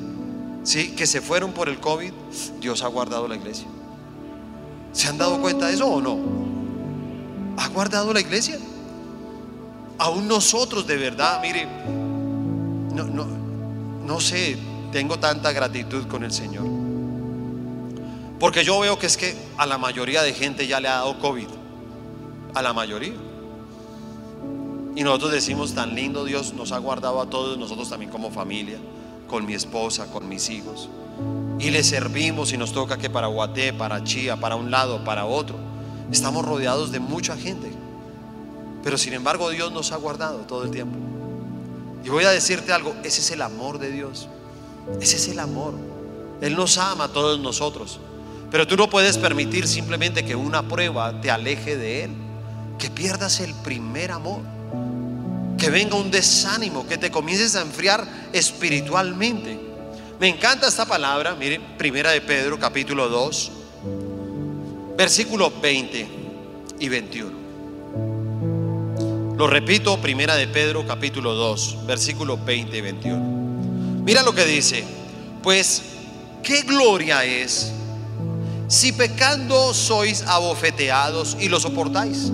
[0.64, 2.12] sí, que se fueron por el COVID,
[2.60, 3.68] Dios ha guardado la iglesia.
[4.94, 6.53] ¿Se han dado cuenta de eso o no?
[7.58, 8.58] ¿Ha guardado la iglesia?
[9.98, 11.66] Aún nosotros de verdad, mire,
[12.94, 13.26] no, no,
[14.06, 14.58] no sé,
[14.92, 16.66] tengo tanta gratitud con el Señor.
[18.40, 21.20] Porque yo veo que es que a la mayoría de gente ya le ha dado
[21.20, 21.48] COVID.
[22.56, 23.14] A la mayoría.
[24.96, 28.78] Y nosotros decimos, tan lindo Dios nos ha guardado a todos, nosotros también como familia,
[29.28, 30.90] con mi esposa, con mis hijos
[31.60, 35.26] y le servimos y nos toca que para Guaté, para Chía, para un lado, para
[35.26, 35.58] otro.
[36.12, 37.72] Estamos rodeados de mucha gente.
[38.84, 40.98] Pero sin embargo Dios nos ha guardado todo el tiempo.
[42.04, 44.28] Y voy a decirte algo, ese es el amor de Dios.
[45.00, 45.74] Ese es el amor.
[46.42, 48.00] Él nos ama a todos nosotros.
[48.52, 52.12] Pero tú no puedes permitir simplemente que una prueba te aleje de Él.
[52.78, 54.42] Que pierdas el primer amor.
[55.58, 59.58] Que venga un desánimo, que te comiences a enfriar espiritualmente.
[60.20, 63.52] Me encanta esta palabra, miren, primera de Pedro, capítulo 2,
[64.98, 66.08] versículos 20
[66.80, 67.44] y 21.
[69.38, 74.04] Lo repito, primera de Pedro, capítulo 2, versículos 20 y 21.
[74.04, 74.84] Mira lo que dice,
[75.42, 75.82] pues,
[76.44, 77.72] ¿qué gloria es
[78.68, 82.32] si pecando sois abofeteados y lo soportáis?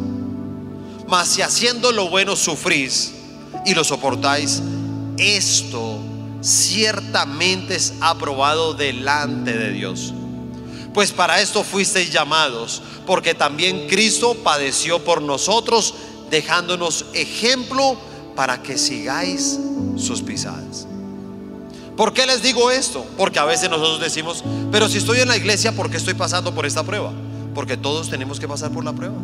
[1.08, 3.14] Mas si haciendo lo bueno sufrís
[3.66, 4.62] y lo soportáis,
[5.18, 6.00] esto
[6.42, 10.14] ciertamente es aprobado delante de Dios.
[11.00, 15.94] Pues para esto fuisteis llamados, porque también Cristo padeció por nosotros,
[16.30, 17.98] dejándonos ejemplo
[18.36, 19.58] para que sigáis
[19.96, 20.88] sus pisadas.
[21.96, 23.06] ¿Por qué les digo esto?
[23.18, 26.54] Porque a veces nosotros decimos, pero si estoy en la iglesia, ¿por qué estoy pasando
[26.54, 27.14] por esta prueba?
[27.56, 29.16] Porque todos tenemos que pasar por la prueba.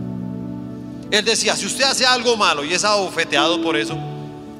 [1.12, 3.98] Él decía, si usted hace algo malo y es abofeteado por eso,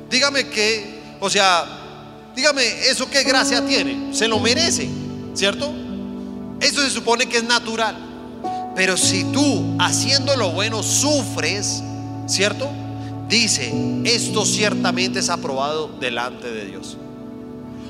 [0.10, 1.84] dígame que, o sea,
[2.36, 4.13] Dígame, ¿eso qué gracia tiene?
[4.13, 4.89] Se lo merece,
[5.34, 5.85] ¿cierto?
[6.65, 7.95] Eso se supone que es natural.
[8.75, 11.84] Pero si tú haciendo lo bueno sufres,
[12.25, 12.67] ¿cierto?
[13.30, 13.71] Dice,
[14.04, 16.97] esto ciertamente es aprobado delante de Dios.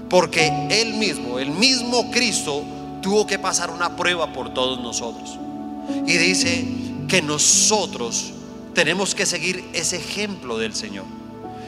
[0.10, 2.64] Porque Él mismo, el mismo Cristo,
[3.02, 5.40] tuvo que pasar una prueba por todos nosotros.
[6.06, 6.68] Y dice
[7.08, 8.34] que nosotros
[8.74, 11.06] tenemos que seguir ese ejemplo del Señor.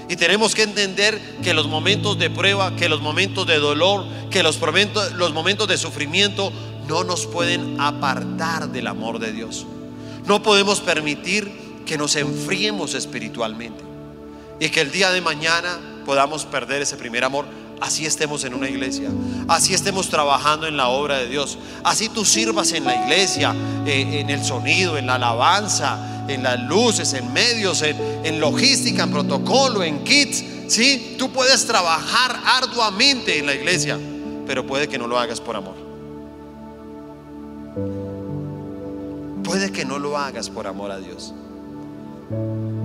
[0.10, 4.43] Y tenemos que entender que los momentos de prueba, que los momentos de dolor, que
[4.43, 6.52] los momentos, los momentos de sufrimiento
[6.88, 9.65] no nos pueden apartar del amor de Dios.
[10.26, 11.50] No podemos permitir
[11.86, 13.84] que nos enfriemos espiritualmente
[14.60, 17.45] y que el día de mañana podamos perder ese primer amor.
[17.80, 19.10] Así estemos en una iglesia,
[19.47, 23.54] así estemos trabajando en la obra de Dios, así tú sirvas en la iglesia,
[23.86, 29.12] eh, en el sonido, en la alabanza, en las luces, en medios, en, logística, en
[29.12, 30.43] protocolo, en kits.
[30.67, 31.15] ¿sí?
[31.19, 34.00] Tú puedes trabajar arduamente en la iglesia,
[34.47, 35.87] pero puede que no lo hagas por amor.
[39.58, 41.34] Puede que no lo hagas por amor a Dios.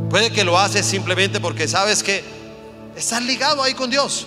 [0.09, 2.25] Puede que lo haces simplemente porque sabes que
[2.97, 4.27] estás ligado ahí con Dios,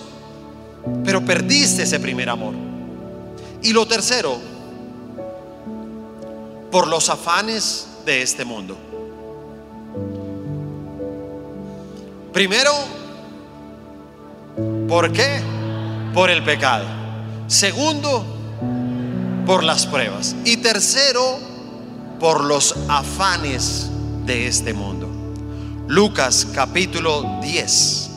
[1.03, 2.53] pero perdiste ese primer amor.
[3.63, 4.37] Y lo tercero,
[6.69, 8.77] por los afanes de este mundo.
[12.31, 12.73] Primero,
[14.87, 15.41] ¿por qué?
[16.13, 16.85] Por el pecado.
[17.47, 18.23] Segundo,
[19.47, 20.35] por las pruebas.
[20.45, 21.54] Y tercero,
[22.19, 23.89] por los afanes
[24.25, 25.09] de este mundo.
[25.87, 28.09] Lucas capítulo 10,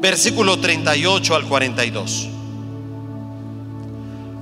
[0.00, 2.28] versículo 38 al 42.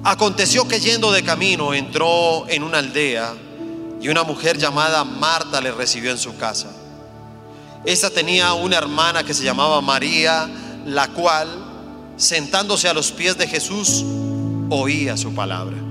[0.04, 3.34] Aconteció que yendo de camino entró en una aldea
[4.00, 6.68] y una mujer llamada Marta le recibió en su casa.
[7.84, 10.48] Esta tenía una hermana que se llamaba María,
[10.86, 11.48] la cual,
[12.16, 14.04] sentándose a los pies de Jesús,
[14.70, 15.89] oía su palabra.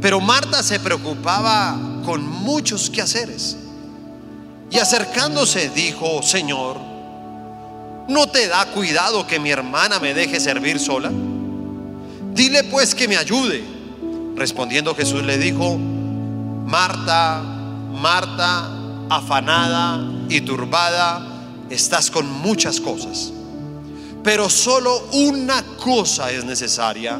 [0.00, 3.56] Pero Marta se preocupaba con muchos quehaceres.
[4.70, 6.78] Y acercándose dijo, Señor,
[8.08, 11.10] ¿no te da cuidado que mi hermana me deje servir sola?
[12.32, 13.64] Dile pues que me ayude.
[14.36, 18.70] Respondiendo Jesús le dijo, Marta, Marta,
[19.10, 21.26] afanada y turbada,
[21.68, 23.32] estás con muchas cosas.
[24.22, 27.18] Pero solo una cosa es necesaria.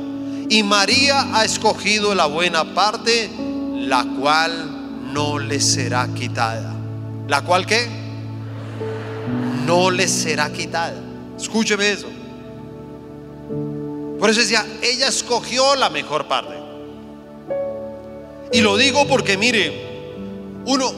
[0.50, 3.30] Y María ha escogido la buena parte,
[3.76, 6.74] la cual no le será quitada.
[7.28, 7.86] ¿La cual qué?
[9.64, 11.00] No le será quitada.
[11.38, 12.08] Escúcheme eso.
[14.18, 16.56] Por eso decía, ella escogió la mejor parte.
[18.52, 19.72] Y lo digo porque mire,
[20.66, 20.92] uno,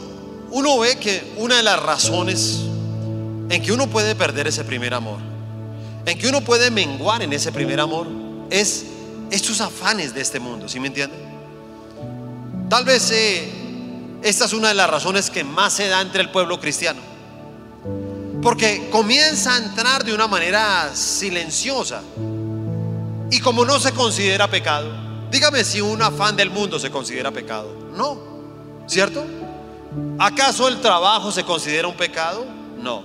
[0.51, 2.61] uno ve que una de las razones
[3.51, 5.19] en que uno puede perder ese primer amor,
[6.07, 8.07] en que uno puede menguar en ese primer amor,
[8.49, 8.87] es
[9.33, 11.16] estos afanes de este mundo, ¿sí me entiende?
[12.68, 13.51] Tal vez eh,
[14.22, 17.01] esta es una de las razones que más se da entre el pueblo cristiano.
[18.43, 22.03] Porque comienza a entrar de una manera silenciosa.
[23.30, 24.93] Y como no se considera pecado,
[25.30, 27.74] dígame si un afán del mundo se considera pecado.
[27.97, 28.18] No,
[28.87, 29.24] ¿cierto?
[30.18, 32.45] ¿Acaso el trabajo se considera un pecado?
[32.78, 33.03] No.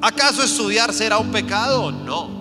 [0.00, 1.90] ¿Acaso estudiar será un pecado?
[1.90, 2.35] No.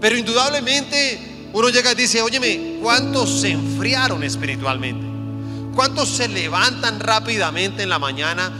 [0.00, 5.06] Pero indudablemente uno llega y dice, óyeme, ¿cuántos se enfriaron espiritualmente?
[5.74, 8.52] ¿Cuántos se levantan rápidamente en la mañana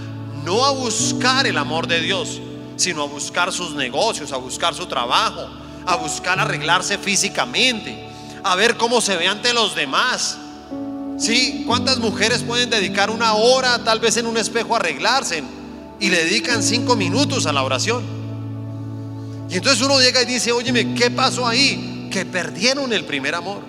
[0.45, 2.41] no a buscar el amor de Dios,
[2.77, 5.49] sino a buscar sus negocios, a buscar su trabajo,
[5.87, 8.09] a buscar arreglarse físicamente,
[8.43, 10.39] a ver cómo se ve ante los demás.
[11.19, 11.65] ¿Sí?
[11.67, 15.43] ¿Cuántas mujeres pueden dedicar una hora tal vez en un espejo a arreglarse
[15.99, 18.05] y le dedican cinco minutos a la oración?
[19.49, 22.09] Y entonces uno llega y dice, óyeme, ¿qué pasó ahí?
[22.13, 23.63] Que perdieron el primer amor.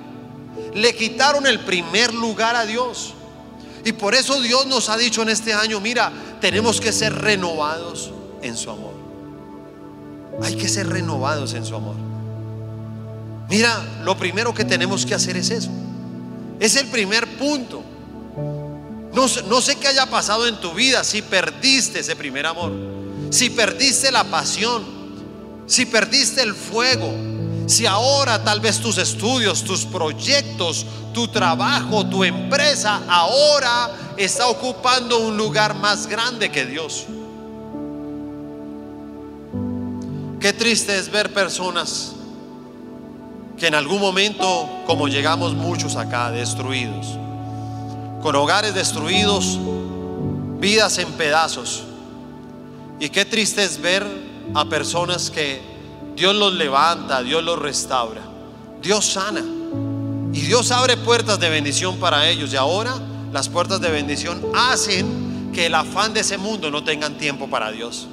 [0.74, 3.14] Le quitaron el primer lugar a Dios.
[3.86, 6.12] Y por eso Dios nos ha dicho en este año, mira,
[6.42, 8.12] tenemos que ser renovados
[8.42, 8.94] en su amor.
[10.44, 11.96] Hay que ser renovados en su amor.
[13.50, 15.72] Mira, lo primero que tenemos que hacer es eso.
[16.60, 17.82] Es el primer punto.
[19.14, 22.72] No, no, sé qué haya pasado en tu vida si perdiste ese primer amor,
[23.32, 24.99] si perdiste la pasión,
[25.70, 27.14] si perdiste el fuego,
[27.68, 35.20] si ahora tal vez tus estudios, tus proyectos, tu trabajo, tu empresa, ahora está ocupando
[35.20, 37.06] un lugar más grande que Dios.
[40.40, 42.14] Qué triste es ver personas
[43.56, 47.06] que en algún momento, como llegamos muchos acá, destruidos,
[48.24, 49.60] con hogares destruidos,
[50.60, 51.84] vidas en pedazos.
[53.00, 55.62] Y qué triste es ver a personas que
[56.16, 58.22] Dios los levanta, Dios los restaura,
[58.82, 59.44] Dios sana.
[60.32, 62.54] Y Dios abre puertas de bendición para ellos.
[62.54, 62.94] Y ahora
[63.32, 67.72] las puertas de bendición hacen que el afán de ese mundo no tengan tiempo para
[67.72, 68.08] Dios.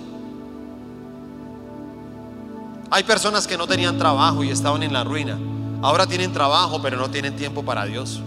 [2.90, 5.38] Hay personas que no tenían trabajo y estaban en la ruina.
[5.82, 8.20] Ahora tienen trabajo, pero no tienen tiempo para Dios.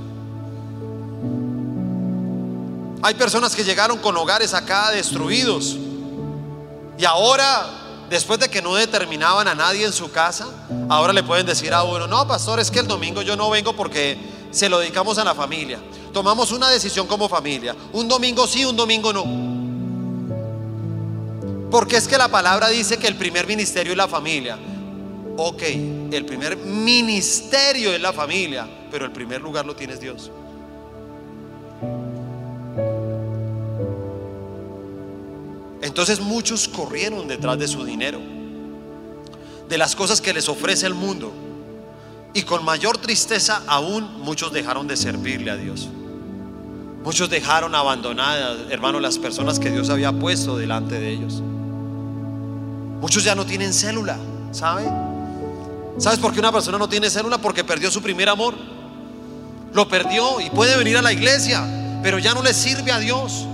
[3.01, 5.77] Hay personas que llegaron con hogares acá destruidos.
[6.97, 7.65] Y ahora,
[8.09, 10.47] después de que no determinaban a nadie en su casa,
[10.89, 13.73] ahora le pueden decir a uno, no, pastor, es que el domingo yo no vengo
[13.73, 14.17] porque
[14.51, 15.79] se lo dedicamos a la familia.
[16.11, 17.75] Tomamos una decisión como familia.
[17.93, 19.49] Un domingo sí, un domingo no.
[21.69, 24.57] Porque es que la palabra dice que el primer ministerio es la familia.
[25.37, 25.61] Ok,
[26.11, 30.31] el primer ministerio es la familia, pero el primer lugar lo tienes Dios.
[35.89, 38.19] Entonces muchos corrieron detrás de su dinero,
[39.67, 41.33] de las cosas que les ofrece el mundo.
[42.35, 45.89] Y con mayor tristeza aún muchos dejaron de servirle a Dios.
[47.03, 51.41] Muchos dejaron abandonadas, hermano, las personas que Dios había puesto delante de ellos.
[53.01, 54.19] Muchos ya no tienen célula,
[54.51, 54.87] ¿sabe?
[55.97, 57.39] ¿Sabes por qué una persona no tiene célula?
[57.39, 58.53] Porque perdió su primer amor.
[59.73, 63.47] Lo perdió y puede venir a la iglesia, pero ya no le sirve a Dios.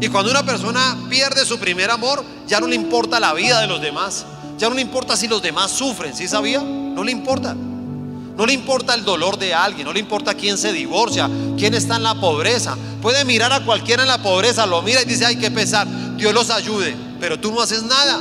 [0.00, 3.66] Y cuando una persona pierde su primer amor, ya no le importa la vida de
[3.66, 4.24] los demás.
[4.58, 6.60] Ya no le importa si los demás sufren, ¿sí sabía?
[6.60, 7.54] No le importa.
[7.54, 11.28] No le importa el dolor de alguien, no le importa quién se divorcia,
[11.58, 12.76] quién está en la pobreza.
[13.02, 16.32] Puede mirar a cualquiera en la pobreza, lo mira y dice, hay que pesar, Dios
[16.32, 18.20] los ayude pero tú no haces nada.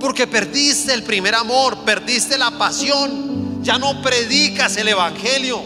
[0.00, 5.62] Porque perdiste el primer amor, perdiste la pasión, ya no predicas el Evangelio.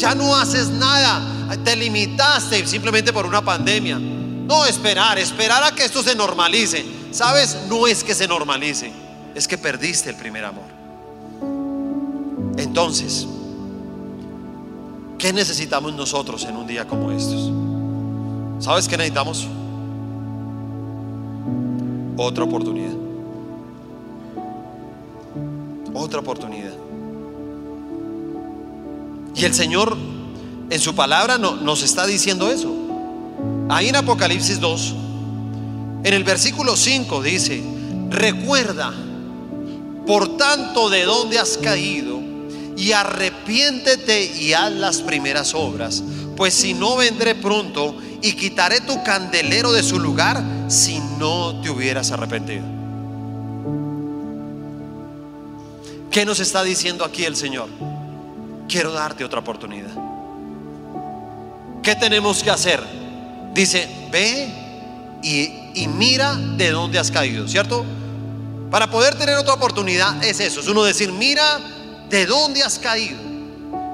[0.00, 1.20] Ya no haces nada.
[1.62, 3.98] Te limitaste simplemente por una pandemia.
[3.98, 6.84] No esperar, esperar a que esto se normalice.
[7.12, 7.58] ¿Sabes?
[7.68, 8.90] No es que se normalice,
[9.34, 10.64] es que perdiste el primer amor.
[12.56, 13.26] Entonces,
[15.18, 17.52] ¿qué necesitamos nosotros en un día como estos?
[18.64, 19.46] ¿Sabes qué necesitamos?
[22.16, 22.94] Otra oportunidad.
[25.92, 26.79] Otra oportunidad.
[29.34, 29.96] Y el Señor
[30.70, 32.74] en su palabra no, nos está diciendo eso.
[33.68, 34.94] Ahí en Apocalipsis 2,
[36.04, 37.62] en el versículo 5 dice,
[38.08, 38.92] recuerda,
[40.06, 42.20] por tanto, de dónde has caído
[42.76, 46.02] y arrepiéntete y haz las primeras obras,
[46.36, 51.70] pues si no vendré pronto y quitaré tu candelero de su lugar si no te
[51.70, 52.64] hubieras arrepentido.
[56.10, 57.68] ¿Qué nos está diciendo aquí el Señor?
[58.70, 59.90] Quiero darte otra oportunidad.
[61.82, 62.80] ¿Qué tenemos que hacer?
[63.52, 64.48] Dice, ve
[65.24, 67.84] y, y mira de dónde has caído, ¿cierto?
[68.70, 71.58] Para poder tener otra oportunidad es eso, es uno decir, mira
[72.08, 73.18] de dónde has caído,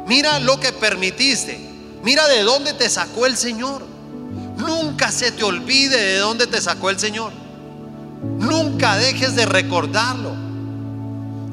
[0.07, 1.59] mira lo que permitiste,
[2.03, 3.83] mira de dónde te sacó el Señor.
[4.59, 7.33] Nunca se te olvide de dónde te sacó el Señor.
[8.23, 10.35] Nunca dejes de recordarlo.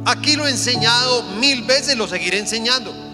[0.06, 3.13] Aquí lo he enseñado mil veces, lo seguiré enseñando.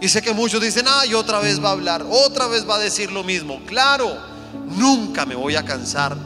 [0.00, 2.76] Y sé que muchos dicen, ah, y otra vez va a hablar, otra vez va
[2.76, 3.60] a decir lo mismo.
[3.66, 4.16] Claro,
[4.76, 6.16] nunca me voy a cansar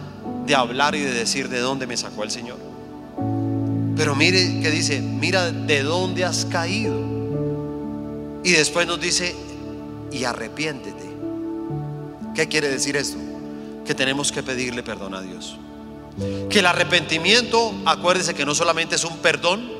[0.46, 2.58] de hablar y de decir de dónde me sacó el Señor.
[3.96, 7.00] Pero mire que dice, mira de dónde has caído.
[8.44, 9.34] Y después nos dice,
[10.10, 11.12] y arrepiéntete.
[12.34, 13.18] ¿Qué quiere decir esto?
[13.86, 15.56] Que tenemos que pedirle perdón a Dios.
[16.50, 19.70] Que el arrepentimiento, acuérdese que no solamente es un perdón,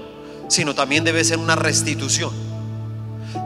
[0.49, 2.52] sino también debe ser una restitución.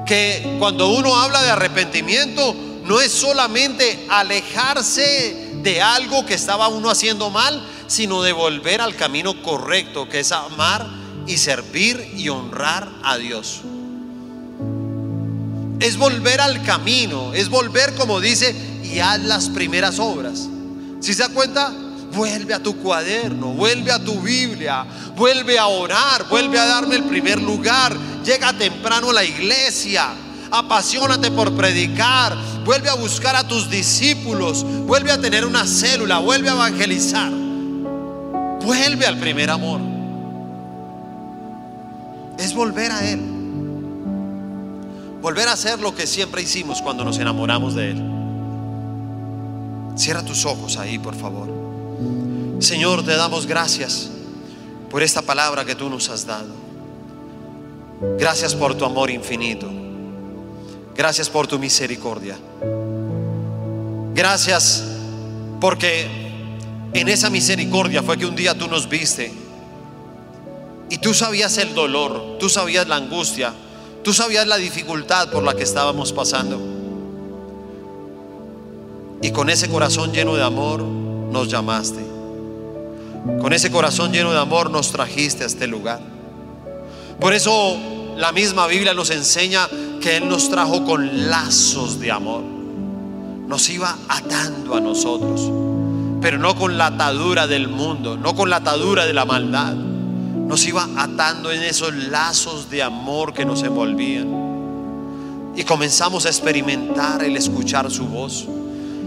[0.06, 2.54] Que cuando uno habla de arrepentimiento,
[2.84, 8.94] no es solamente alejarse de algo que estaba uno haciendo mal, sino de volver al
[8.94, 10.86] camino correcto, que es amar
[11.26, 13.62] y servir y honrar a Dios.
[15.80, 18.54] Es volver al camino, es volver como dice
[18.84, 20.48] y haz las primeras obras.
[21.00, 21.72] Si se da cuenta,
[22.12, 27.04] vuelve a tu cuaderno, vuelve a tu Biblia, vuelve a orar, vuelve a darme el
[27.04, 27.94] primer lugar,
[28.26, 30.08] llega temprano a la iglesia,
[30.50, 36.50] apasionate por predicar, vuelve a buscar a tus discípulos, vuelve a tener una célula, vuelve
[36.50, 37.30] a evangelizar,
[38.60, 39.80] vuelve al primer amor.
[42.36, 43.20] Es volver a Él.
[45.22, 48.02] Volver a hacer lo que siempre hicimos cuando nos enamoramos de Él.
[49.96, 51.48] Cierra tus ojos ahí, por favor.
[52.58, 54.10] Señor, te damos gracias
[54.90, 56.65] por esta palabra que tú nos has dado.
[58.18, 59.68] Gracias por tu amor infinito.
[60.94, 62.36] Gracias por tu misericordia.
[64.14, 64.84] Gracias
[65.60, 66.06] porque
[66.92, 69.32] en esa misericordia fue que un día tú nos viste
[70.88, 73.52] y tú sabías el dolor, tú sabías la angustia,
[74.02, 76.60] tú sabías la dificultad por la que estábamos pasando.
[79.22, 82.04] Y con ese corazón lleno de amor nos llamaste.
[83.40, 86.15] Con ese corazón lleno de amor nos trajiste a este lugar.
[87.20, 87.76] Por eso
[88.16, 89.68] la misma Biblia nos enseña
[90.00, 92.42] que Él nos trajo con lazos de amor.
[92.42, 95.50] Nos iba atando a nosotros,
[96.20, 99.74] pero no con la atadura del mundo, no con la atadura de la maldad.
[99.74, 104.46] Nos iba atando en esos lazos de amor que nos envolvían.
[105.56, 108.46] Y comenzamos a experimentar el escuchar su voz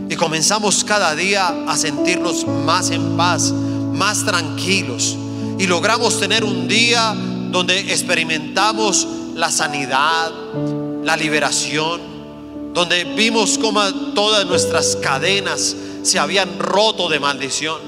[0.10, 3.51] y comenzamos cada día a sentirnos más en paz,
[3.93, 5.16] más tranquilos.
[5.60, 7.16] Y logramos tener un día
[7.52, 10.32] donde experimentamos la sanidad,
[11.04, 12.02] la liberación,
[12.74, 13.82] donde vimos cómo
[14.14, 17.80] todas nuestras cadenas se habían roto de maldición,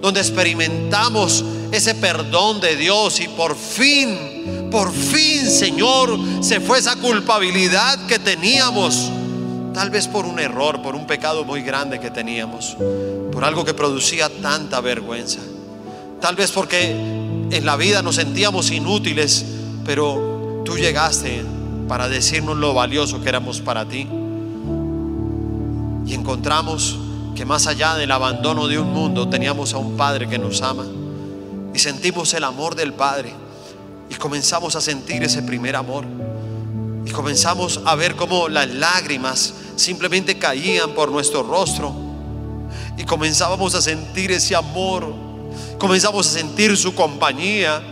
[0.00, 6.96] donde experimentamos ese perdón de Dios y por fin, por fin, Señor, se fue esa
[6.96, 9.10] culpabilidad que teníamos
[9.76, 12.78] Tal vez por un error, por un pecado muy grande que teníamos,
[13.30, 15.40] por algo que producía tanta vergüenza.
[16.18, 16.96] Tal vez porque
[17.50, 19.44] en la vida nos sentíamos inútiles,
[19.84, 21.44] pero tú llegaste
[21.88, 24.08] para decirnos lo valioso que éramos para ti.
[26.06, 26.98] Y encontramos
[27.34, 30.86] que más allá del abandono de un mundo teníamos a un Padre que nos ama.
[31.74, 33.32] Y sentimos el amor del Padre.
[34.08, 36.04] Y comenzamos a sentir ese primer amor.
[37.04, 41.94] Y comenzamos a ver cómo las lágrimas simplemente caían por nuestro rostro.
[42.96, 45.25] Y comenzábamos a sentir ese amor.
[45.78, 47.82] Comenzamos a sentir su compañía.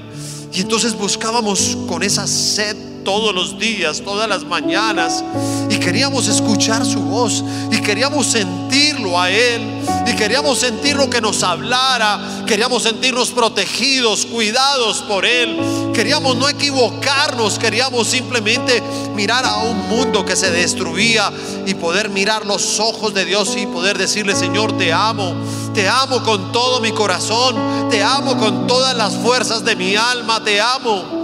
[0.52, 5.22] Y entonces buscábamos con esa sed todos los días, todas las mañanas.
[5.68, 9.82] Y queríamos escuchar su voz y queríamos sentirlo a Él.
[10.06, 12.44] Y queríamos sentir lo que nos hablara.
[12.46, 15.92] Queríamos sentirnos protegidos, cuidados por Él.
[15.94, 17.58] Queríamos no equivocarnos.
[17.58, 18.82] Queríamos simplemente
[19.14, 21.32] mirar a un mundo que se destruía
[21.66, 25.34] y poder mirar los ojos de Dios y poder decirle, Señor, te amo.
[25.74, 27.88] Te amo con todo mi corazón.
[27.90, 30.42] Te amo con todas las fuerzas de mi alma.
[30.42, 31.23] Te amo.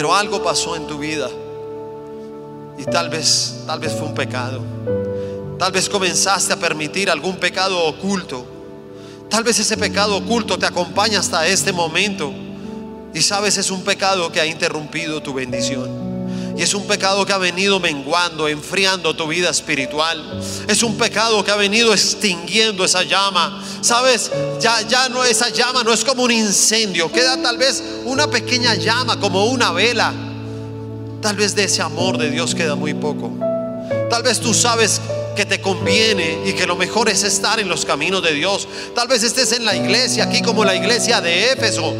[0.00, 1.28] Pero algo pasó en tu vida.
[2.78, 4.62] Y tal vez, tal vez fue un pecado.
[5.58, 8.46] Tal vez comenzaste a permitir algún pecado oculto.
[9.28, 12.32] Tal vez ese pecado oculto te acompaña hasta este momento.
[13.12, 16.09] Y sabes, es un pecado que ha interrumpido tu bendición.
[16.60, 20.42] Y es un pecado que ha venido menguando, enfriando tu vida espiritual.
[20.68, 23.64] Es un pecado que ha venido extinguiendo esa llama.
[23.80, 24.30] Sabes,
[24.60, 27.10] ya, ya no, esa llama no es como un incendio.
[27.10, 30.12] Queda tal vez una pequeña llama, como una vela.
[31.22, 33.32] Tal vez de ese amor de Dios queda muy poco.
[34.10, 35.00] Tal vez tú sabes
[35.34, 38.68] que te conviene y que lo mejor es estar en los caminos de Dios.
[38.94, 41.94] Tal vez estés en la iglesia, aquí como la iglesia de Éfeso.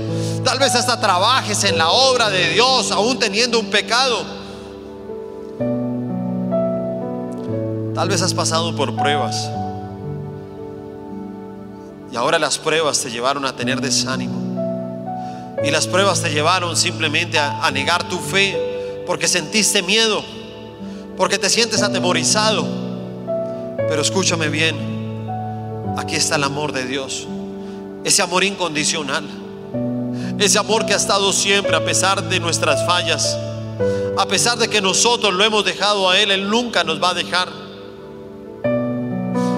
[0.45, 4.40] Tal vez hasta trabajes en la obra de Dios, aún teniendo un pecado.
[8.01, 9.51] Tal vez has pasado por pruebas.
[12.11, 14.41] Y ahora las pruebas te llevaron a tener desánimo.
[15.63, 20.25] Y las pruebas te llevaron simplemente a, negar tu fe porque sentiste miedo,
[21.19, 22.67] porque te sientes atemorizado.
[23.77, 24.77] Pero escúchame bien,
[25.99, 27.27] aquí está el amor de Dios.
[28.03, 29.29] Ese amor incondicional.
[30.39, 33.37] Ese amor que ha estado siempre a pesar de nuestras fallas.
[34.17, 37.15] A pesar de que nosotros lo hemos dejado a Él, Él nunca nos va a
[37.15, 37.70] dejar.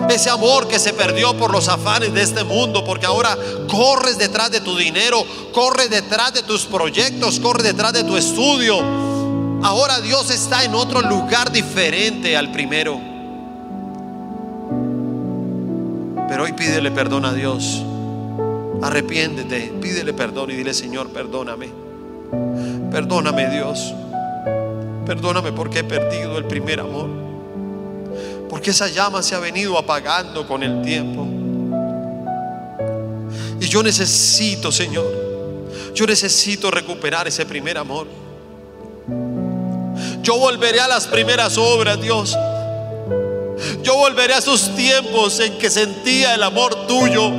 [0.09, 3.37] Ese amor que se perdió por los afanes de este mundo, porque ahora
[3.69, 8.79] corres detrás de tu dinero, corres detrás de tus proyectos, corres detrás de tu estudio.
[9.63, 13.01] Ahora Dios está en otro lugar diferente al primero.
[16.29, 17.83] Pero hoy pídele perdón a Dios.
[18.83, 21.69] Arrepiéntete, pídele perdón y dile, Señor, perdóname.
[22.91, 23.95] Perdóname Dios.
[25.07, 27.32] Perdóname porque he perdido el primer amor.
[28.53, 31.27] Porque esa llama se ha venido apagando con el tiempo.
[33.59, 35.07] Y yo necesito, Señor,
[35.95, 38.07] yo necesito recuperar ese primer amor.
[40.21, 42.37] Yo volveré a las primeras obras, Dios.
[43.83, 47.31] Yo volveré a esos tiempos en que sentía el amor tuyo.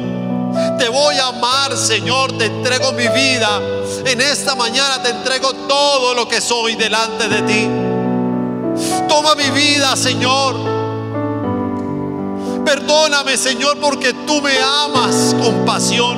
[0.79, 2.39] Te voy a amar, Señor.
[2.39, 3.61] Te entrego mi vida.
[4.03, 7.67] En esta mañana te entrego todo lo que soy delante de ti.
[9.07, 10.72] Toma mi vida, Señor.
[12.65, 16.17] Perdóname, Señor, porque tú me amas con pasión.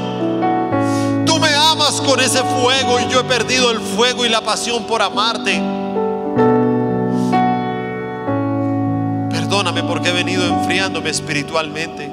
[1.26, 4.86] Tú me amas con ese fuego y yo he perdido el fuego y la pasión
[4.86, 5.62] por amarte.
[9.32, 12.12] Perdóname porque he venido enfriándome espiritualmente.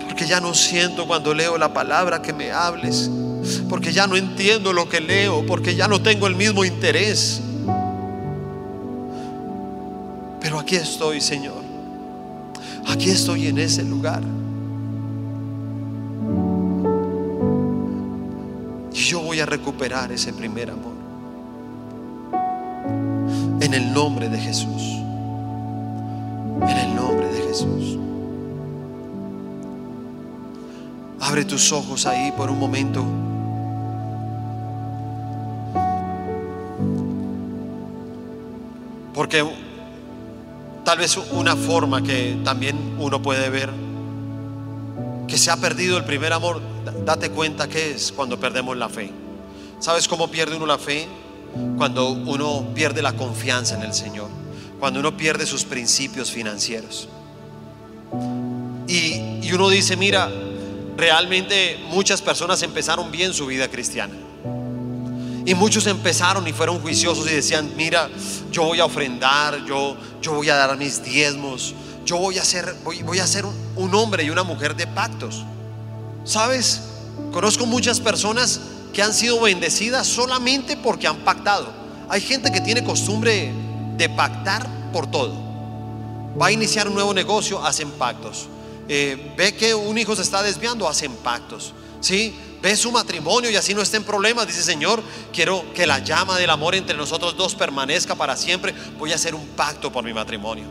[0.00, 3.10] Porque ya no siento cuando leo la palabra que me hables.
[3.68, 5.44] Porque ya no entiendo lo que leo.
[5.46, 7.40] Porque ya no tengo el mismo interés.
[10.40, 11.65] Pero aquí estoy, Señor.
[12.88, 14.22] Aquí estoy en ese lugar.
[18.92, 20.94] Y yo voy a recuperar ese primer amor.
[23.60, 24.82] En el nombre de Jesús.
[26.62, 27.98] En el nombre de Jesús.
[31.20, 33.04] Abre tus ojos ahí por un momento.
[39.12, 39.44] Porque
[40.86, 43.70] Tal vez una forma que también uno puede ver
[45.26, 46.60] que se ha perdido el primer amor,
[47.04, 49.10] date cuenta que es cuando perdemos la fe.
[49.80, 51.08] ¿Sabes cómo pierde uno la fe?
[51.76, 54.28] Cuando uno pierde la confianza en el Señor,
[54.78, 57.08] cuando uno pierde sus principios financieros.
[58.86, 60.30] Y, y uno dice, mira,
[60.96, 64.14] realmente muchas personas empezaron bien su vida cristiana.
[65.46, 68.10] Y muchos empezaron y fueron juiciosos y decían, mira,
[68.50, 71.72] yo voy a ofrendar, yo, yo voy a dar mis diezmos,
[72.04, 75.44] yo voy a ser, voy, voy a ser un, hombre y una mujer de pactos.
[76.24, 76.80] ¿Sabes?
[77.32, 78.60] Conozco muchas personas
[78.92, 81.72] que han sido bendecidas solamente porque han pactado.
[82.08, 83.52] Hay gente que tiene costumbre
[83.96, 85.32] de pactar por todo.
[86.40, 88.48] Va a iniciar un nuevo negocio, hacen pactos.
[88.88, 91.72] Eh, ve que un hijo se está desviando, hacen pactos.
[92.00, 92.34] ¿Sí?
[92.62, 94.46] Ve su matrimonio y así no esté en problemas.
[94.46, 95.02] Dice, Señor,
[95.32, 98.74] quiero que la llama del amor entre nosotros dos permanezca para siempre.
[98.98, 100.66] Voy a hacer un pacto por mi matrimonio.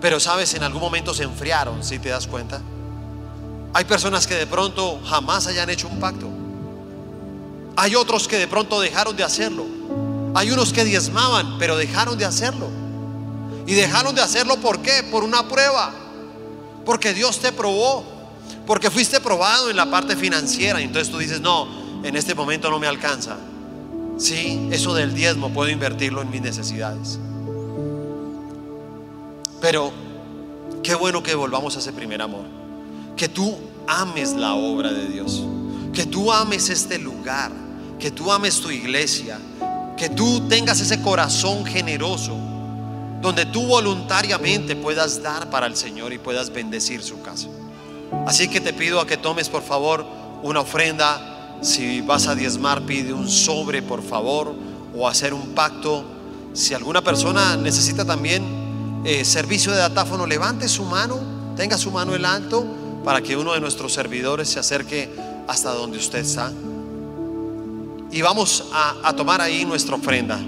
[0.00, 2.60] Pero sabes, en algún momento se enfriaron, si te das cuenta.
[3.72, 6.28] Hay personas que de pronto jamás hayan hecho un pacto.
[7.76, 9.64] Hay otros que de pronto dejaron de hacerlo.
[10.34, 12.68] Hay unos que diezmaban, pero dejaron de hacerlo.
[13.66, 15.02] Y dejaron de hacerlo ¿por qué?
[15.10, 15.92] Por una prueba.
[16.84, 18.19] Porque Dios te probó.
[18.70, 20.80] Porque fuiste probado en la parte financiera.
[20.80, 21.66] Y entonces tú dices, no,
[22.04, 23.36] en este momento no me alcanza.
[24.16, 27.18] Sí, eso del diezmo puedo invertirlo en mis necesidades.
[29.60, 29.90] Pero
[30.84, 32.44] qué bueno que volvamos a ese primer amor.
[33.16, 33.58] Que tú
[33.88, 35.42] ames la obra de Dios.
[35.92, 37.50] Que tú ames este lugar.
[37.98, 39.40] Que tú ames tu iglesia.
[39.96, 42.36] Que tú tengas ese corazón generoso.
[43.20, 47.48] Donde tú voluntariamente puedas dar para el Señor y puedas bendecir su casa.
[48.26, 50.04] Así que te pido a que tomes por favor
[50.42, 51.58] una ofrenda.
[51.62, 54.54] Si vas a diezmar, pide un sobre por favor.
[54.96, 56.04] O hacer un pacto.
[56.52, 61.20] Si alguna persona necesita también eh, servicio de datáfono, levante su mano,
[61.56, 62.66] tenga su mano en alto
[63.04, 65.08] para que uno de nuestros servidores se acerque
[65.46, 66.52] hasta donde usted está.
[68.10, 70.40] Y vamos a, a tomar ahí nuestra ofrenda.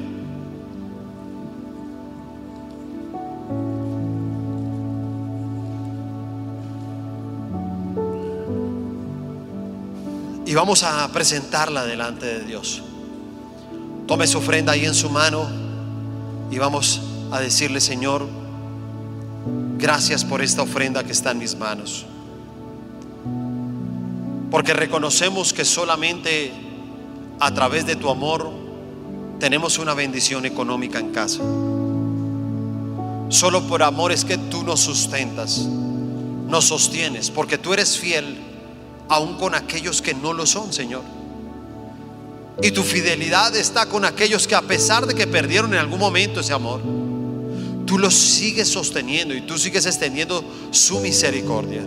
[10.53, 12.83] Y vamos a presentarla delante de Dios.
[14.07, 15.49] Tome su ofrenda ahí en su mano
[16.51, 17.01] y vamos
[17.31, 18.29] a decirle, Señor,
[19.79, 22.05] Gracias por esta ofrenda que está en mis manos.
[24.51, 26.53] Porque reconocemos que solamente
[27.41, 28.53] a través de tu amor
[29.41, 31.43] tenemos una bendición económica en casa.
[33.31, 35.67] Solo por amor es que tú nos sustentas,
[36.47, 38.52] nos sostienes, porque tú eres fiel
[39.13, 41.03] aún con aquellos que no lo son, Señor.
[42.63, 46.41] Y tu fidelidad está con aquellos que a pesar de que perdieron en algún momento
[46.41, 46.81] ese amor,
[47.85, 51.83] tú los sigues sosteniendo y tú sigues extendiendo su misericordia.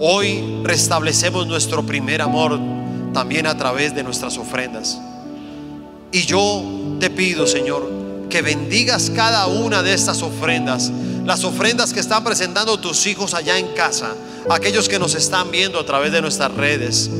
[0.00, 2.58] Hoy restablecemos nuestro primer amor
[3.12, 4.98] también a través de nuestras ofrendas.
[6.10, 10.90] Y yo te pido, Señor, que bendigas cada una de estas ofrendas,
[11.24, 14.16] las ofrendas que están presentando tus hijos allá en casa,
[14.50, 17.10] aquellos que nos están viendo a través de nuestras redes.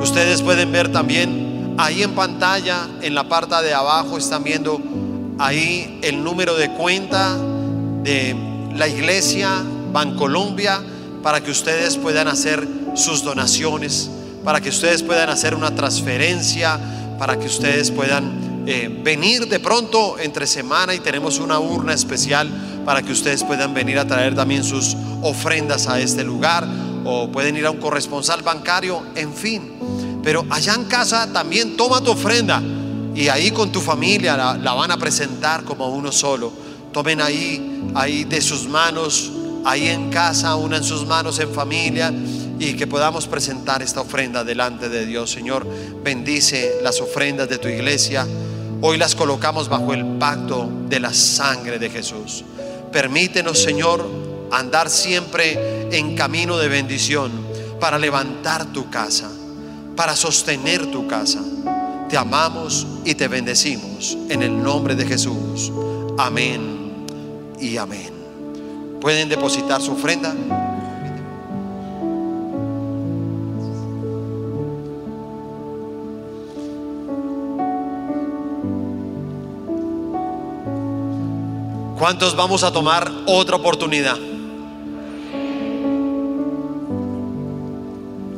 [0.00, 4.80] Ustedes pueden ver también ahí en pantalla, en la parte de abajo, están viendo
[5.38, 7.36] ahí el número de cuenta
[8.02, 8.36] de
[8.74, 9.62] la iglesia
[9.92, 10.80] Bancolombia
[11.22, 14.10] para que ustedes puedan hacer sus donaciones,
[14.44, 16.78] para que ustedes puedan hacer una transferencia,
[17.18, 22.48] para que ustedes puedan eh, venir de pronto entre semana y tenemos una urna especial
[22.84, 26.66] para que ustedes puedan venir a traer también sus ofrendas a este lugar
[27.04, 30.20] o pueden ir a un corresponsal bancario, en fin.
[30.22, 32.62] Pero allá en casa también toma tu ofrenda
[33.14, 36.52] y ahí con tu familia la, van a presentar como uno solo.
[36.92, 39.32] Tomen ahí, ahí de sus manos,
[39.64, 42.12] ahí en casa, una en sus manos en familia
[42.58, 45.30] y que podamos presentar esta ofrenda delante de Dios.
[45.30, 45.66] Señor,
[46.04, 48.26] bendice las ofrendas de tu iglesia.
[48.82, 52.44] Hoy las colocamos bajo el pacto de la sangre de Jesús.
[52.92, 54.04] Permítenos, Señor,
[54.50, 57.32] andar siempre en camino de bendición
[57.80, 59.30] para levantar tu casa,
[59.96, 61.40] para sostener tu casa
[62.12, 65.72] te amamos y te bendecimos en el nombre de Jesús.
[66.18, 67.06] Amén
[67.58, 68.12] y amén.
[69.00, 70.34] Pueden depositar su ofrenda.
[82.02, 84.18] ¿Cuántos vamos a tomar otra oportunidad?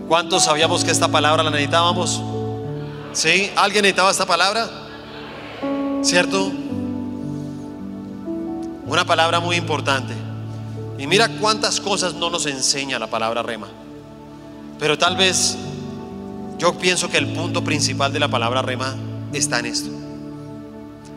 [0.07, 2.21] ¿Cuántos sabíamos que esta palabra la necesitábamos?
[3.15, 3.51] ¿Sí?
[3.57, 4.69] ¿Alguien necesitaba esta palabra?
[6.03, 6.53] ¿Cierto?
[8.85, 10.12] Una palabra muy importante.
[10.99, 13.69] Y mira cuántas cosas no nos enseña la palabra rema.
[14.79, 15.57] Pero tal vez
[16.59, 18.95] yo pienso que el punto principal de la palabra rema
[19.33, 19.89] está en esto.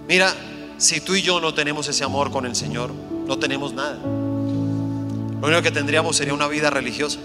[0.08, 0.34] Mira,
[0.78, 2.92] si tú y yo no tenemos ese amor con el Señor,
[3.28, 3.98] no tenemos nada.
[3.98, 7.20] Lo único que tendríamos sería una vida religiosa.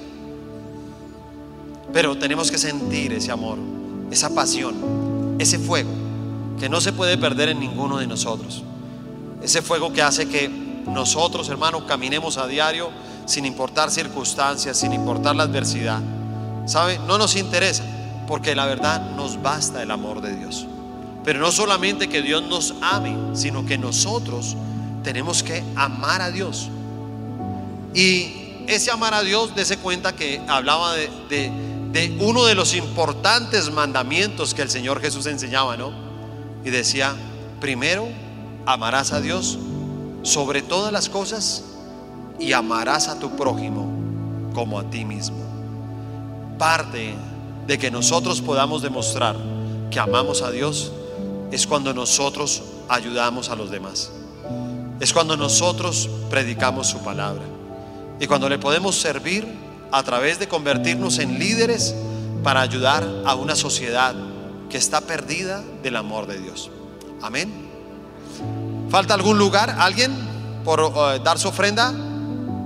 [1.93, 3.59] Pero tenemos que sentir ese amor
[4.13, 5.91] esa pasión, ese fuego
[6.61, 8.63] que no se puede perder en ninguno de nosotros.
[9.43, 10.49] Ese fuego que hace que
[10.87, 12.91] nosotros, hermanos, caminemos a diario
[13.25, 16.01] sin importar circunstancias, sin importar la adversidad.
[16.67, 16.99] ¿Sabe?
[17.09, 17.83] No nos interesa,
[18.29, 20.67] porque la verdad nos basta el amor de Dios.
[21.25, 24.57] Pero no solamente que Dios nos ame, sino que nosotros
[25.05, 26.69] tenemos que amar a Dios.
[27.95, 33.71] Y ese amar a Dios, dése cuenta que hablaba de, de uno de los importantes
[33.71, 35.93] mandamientos que el Señor Jesús enseñaba, ¿no?
[36.65, 37.15] Y decía,
[37.61, 38.09] primero,
[38.67, 39.59] amarás a Dios
[40.23, 41.65] sobre todas las cosas
[42.39, 43.93] y amarás a tu prójimo
[44.55, 45.39] como a ti mismo.
[46.59, 47.15] Parte
[47.67, 49.37] de que nosotros podamos demostrar
[49.91, 50.93] que amamos a Dios
[51.53, 54.11] es cuando nosotros ayudamos a los demás.
[54.99, 57.43] Es cuando nosotros predicamos su palabra.
[58.19, 59.47] Y cuando le podemos servir
[59.93, 61.95] a través de convertirnos en líderes
[62.43, 64.15] para ayudar a una sociedad
[64.71, 66.71] que está perdida del amor de Dios.
[67.21, 67.53] Amén.
[68.89, 69.77] ¿Falta algún lugar?
[69.79, 70.11] ¿Alguien
[70.65, 71.93] por eh, dar su ofrenda?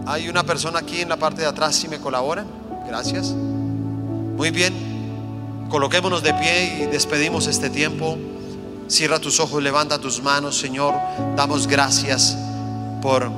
[0.07, 2.47] Hay una persona aquí en la parte de atrás, si me colaboran.
[2.87, 3.31] Gracias.
[3.31, 5.67] Muy bien.
[5.69, 8.17] Coloquémonos de pie y despedimos este tiempo.
[8.89, 10.95] Cierra tus ojos, levanta tus manos, Señor.
[11.35, 12.37] Damos gracias
[13.03, 13.31] por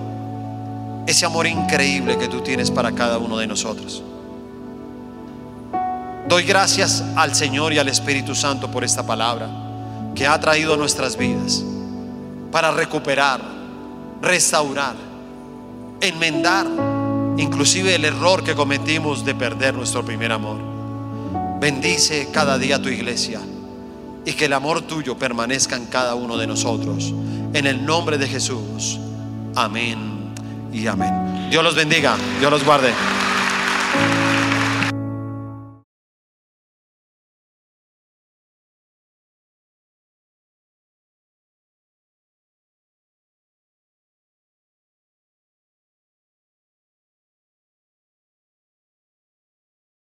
[1.07, 4.03] ese amor increíble que tú tienes para cada uno de nosotros.
[6.29, 9.49] Doy gracias al Señor y al Espíritu Santo por esta palabra
[10.15, 11.65] que ha traído a nuestras vidas
[12.53, 13.41] para recuperar,
[14.21, 14.97] restaurar,
[16.03, 16.67] enmendar
[17.39, 20.59] inclusive el error que cometimos de perder nuestro primer amor.
[21.59, 23.41] Bendice cada día tu iglesia
[24.29, 27.15] y que el amor tuyo permanezca en cada uno de nosotros.
[27.55, 29.01] En el nombre de Jesús.
[29.57, 30.35] Amén
[30.71, 31.49] y amén.
[31.51, 32.93] Dios los bendiga, Dios los guarde.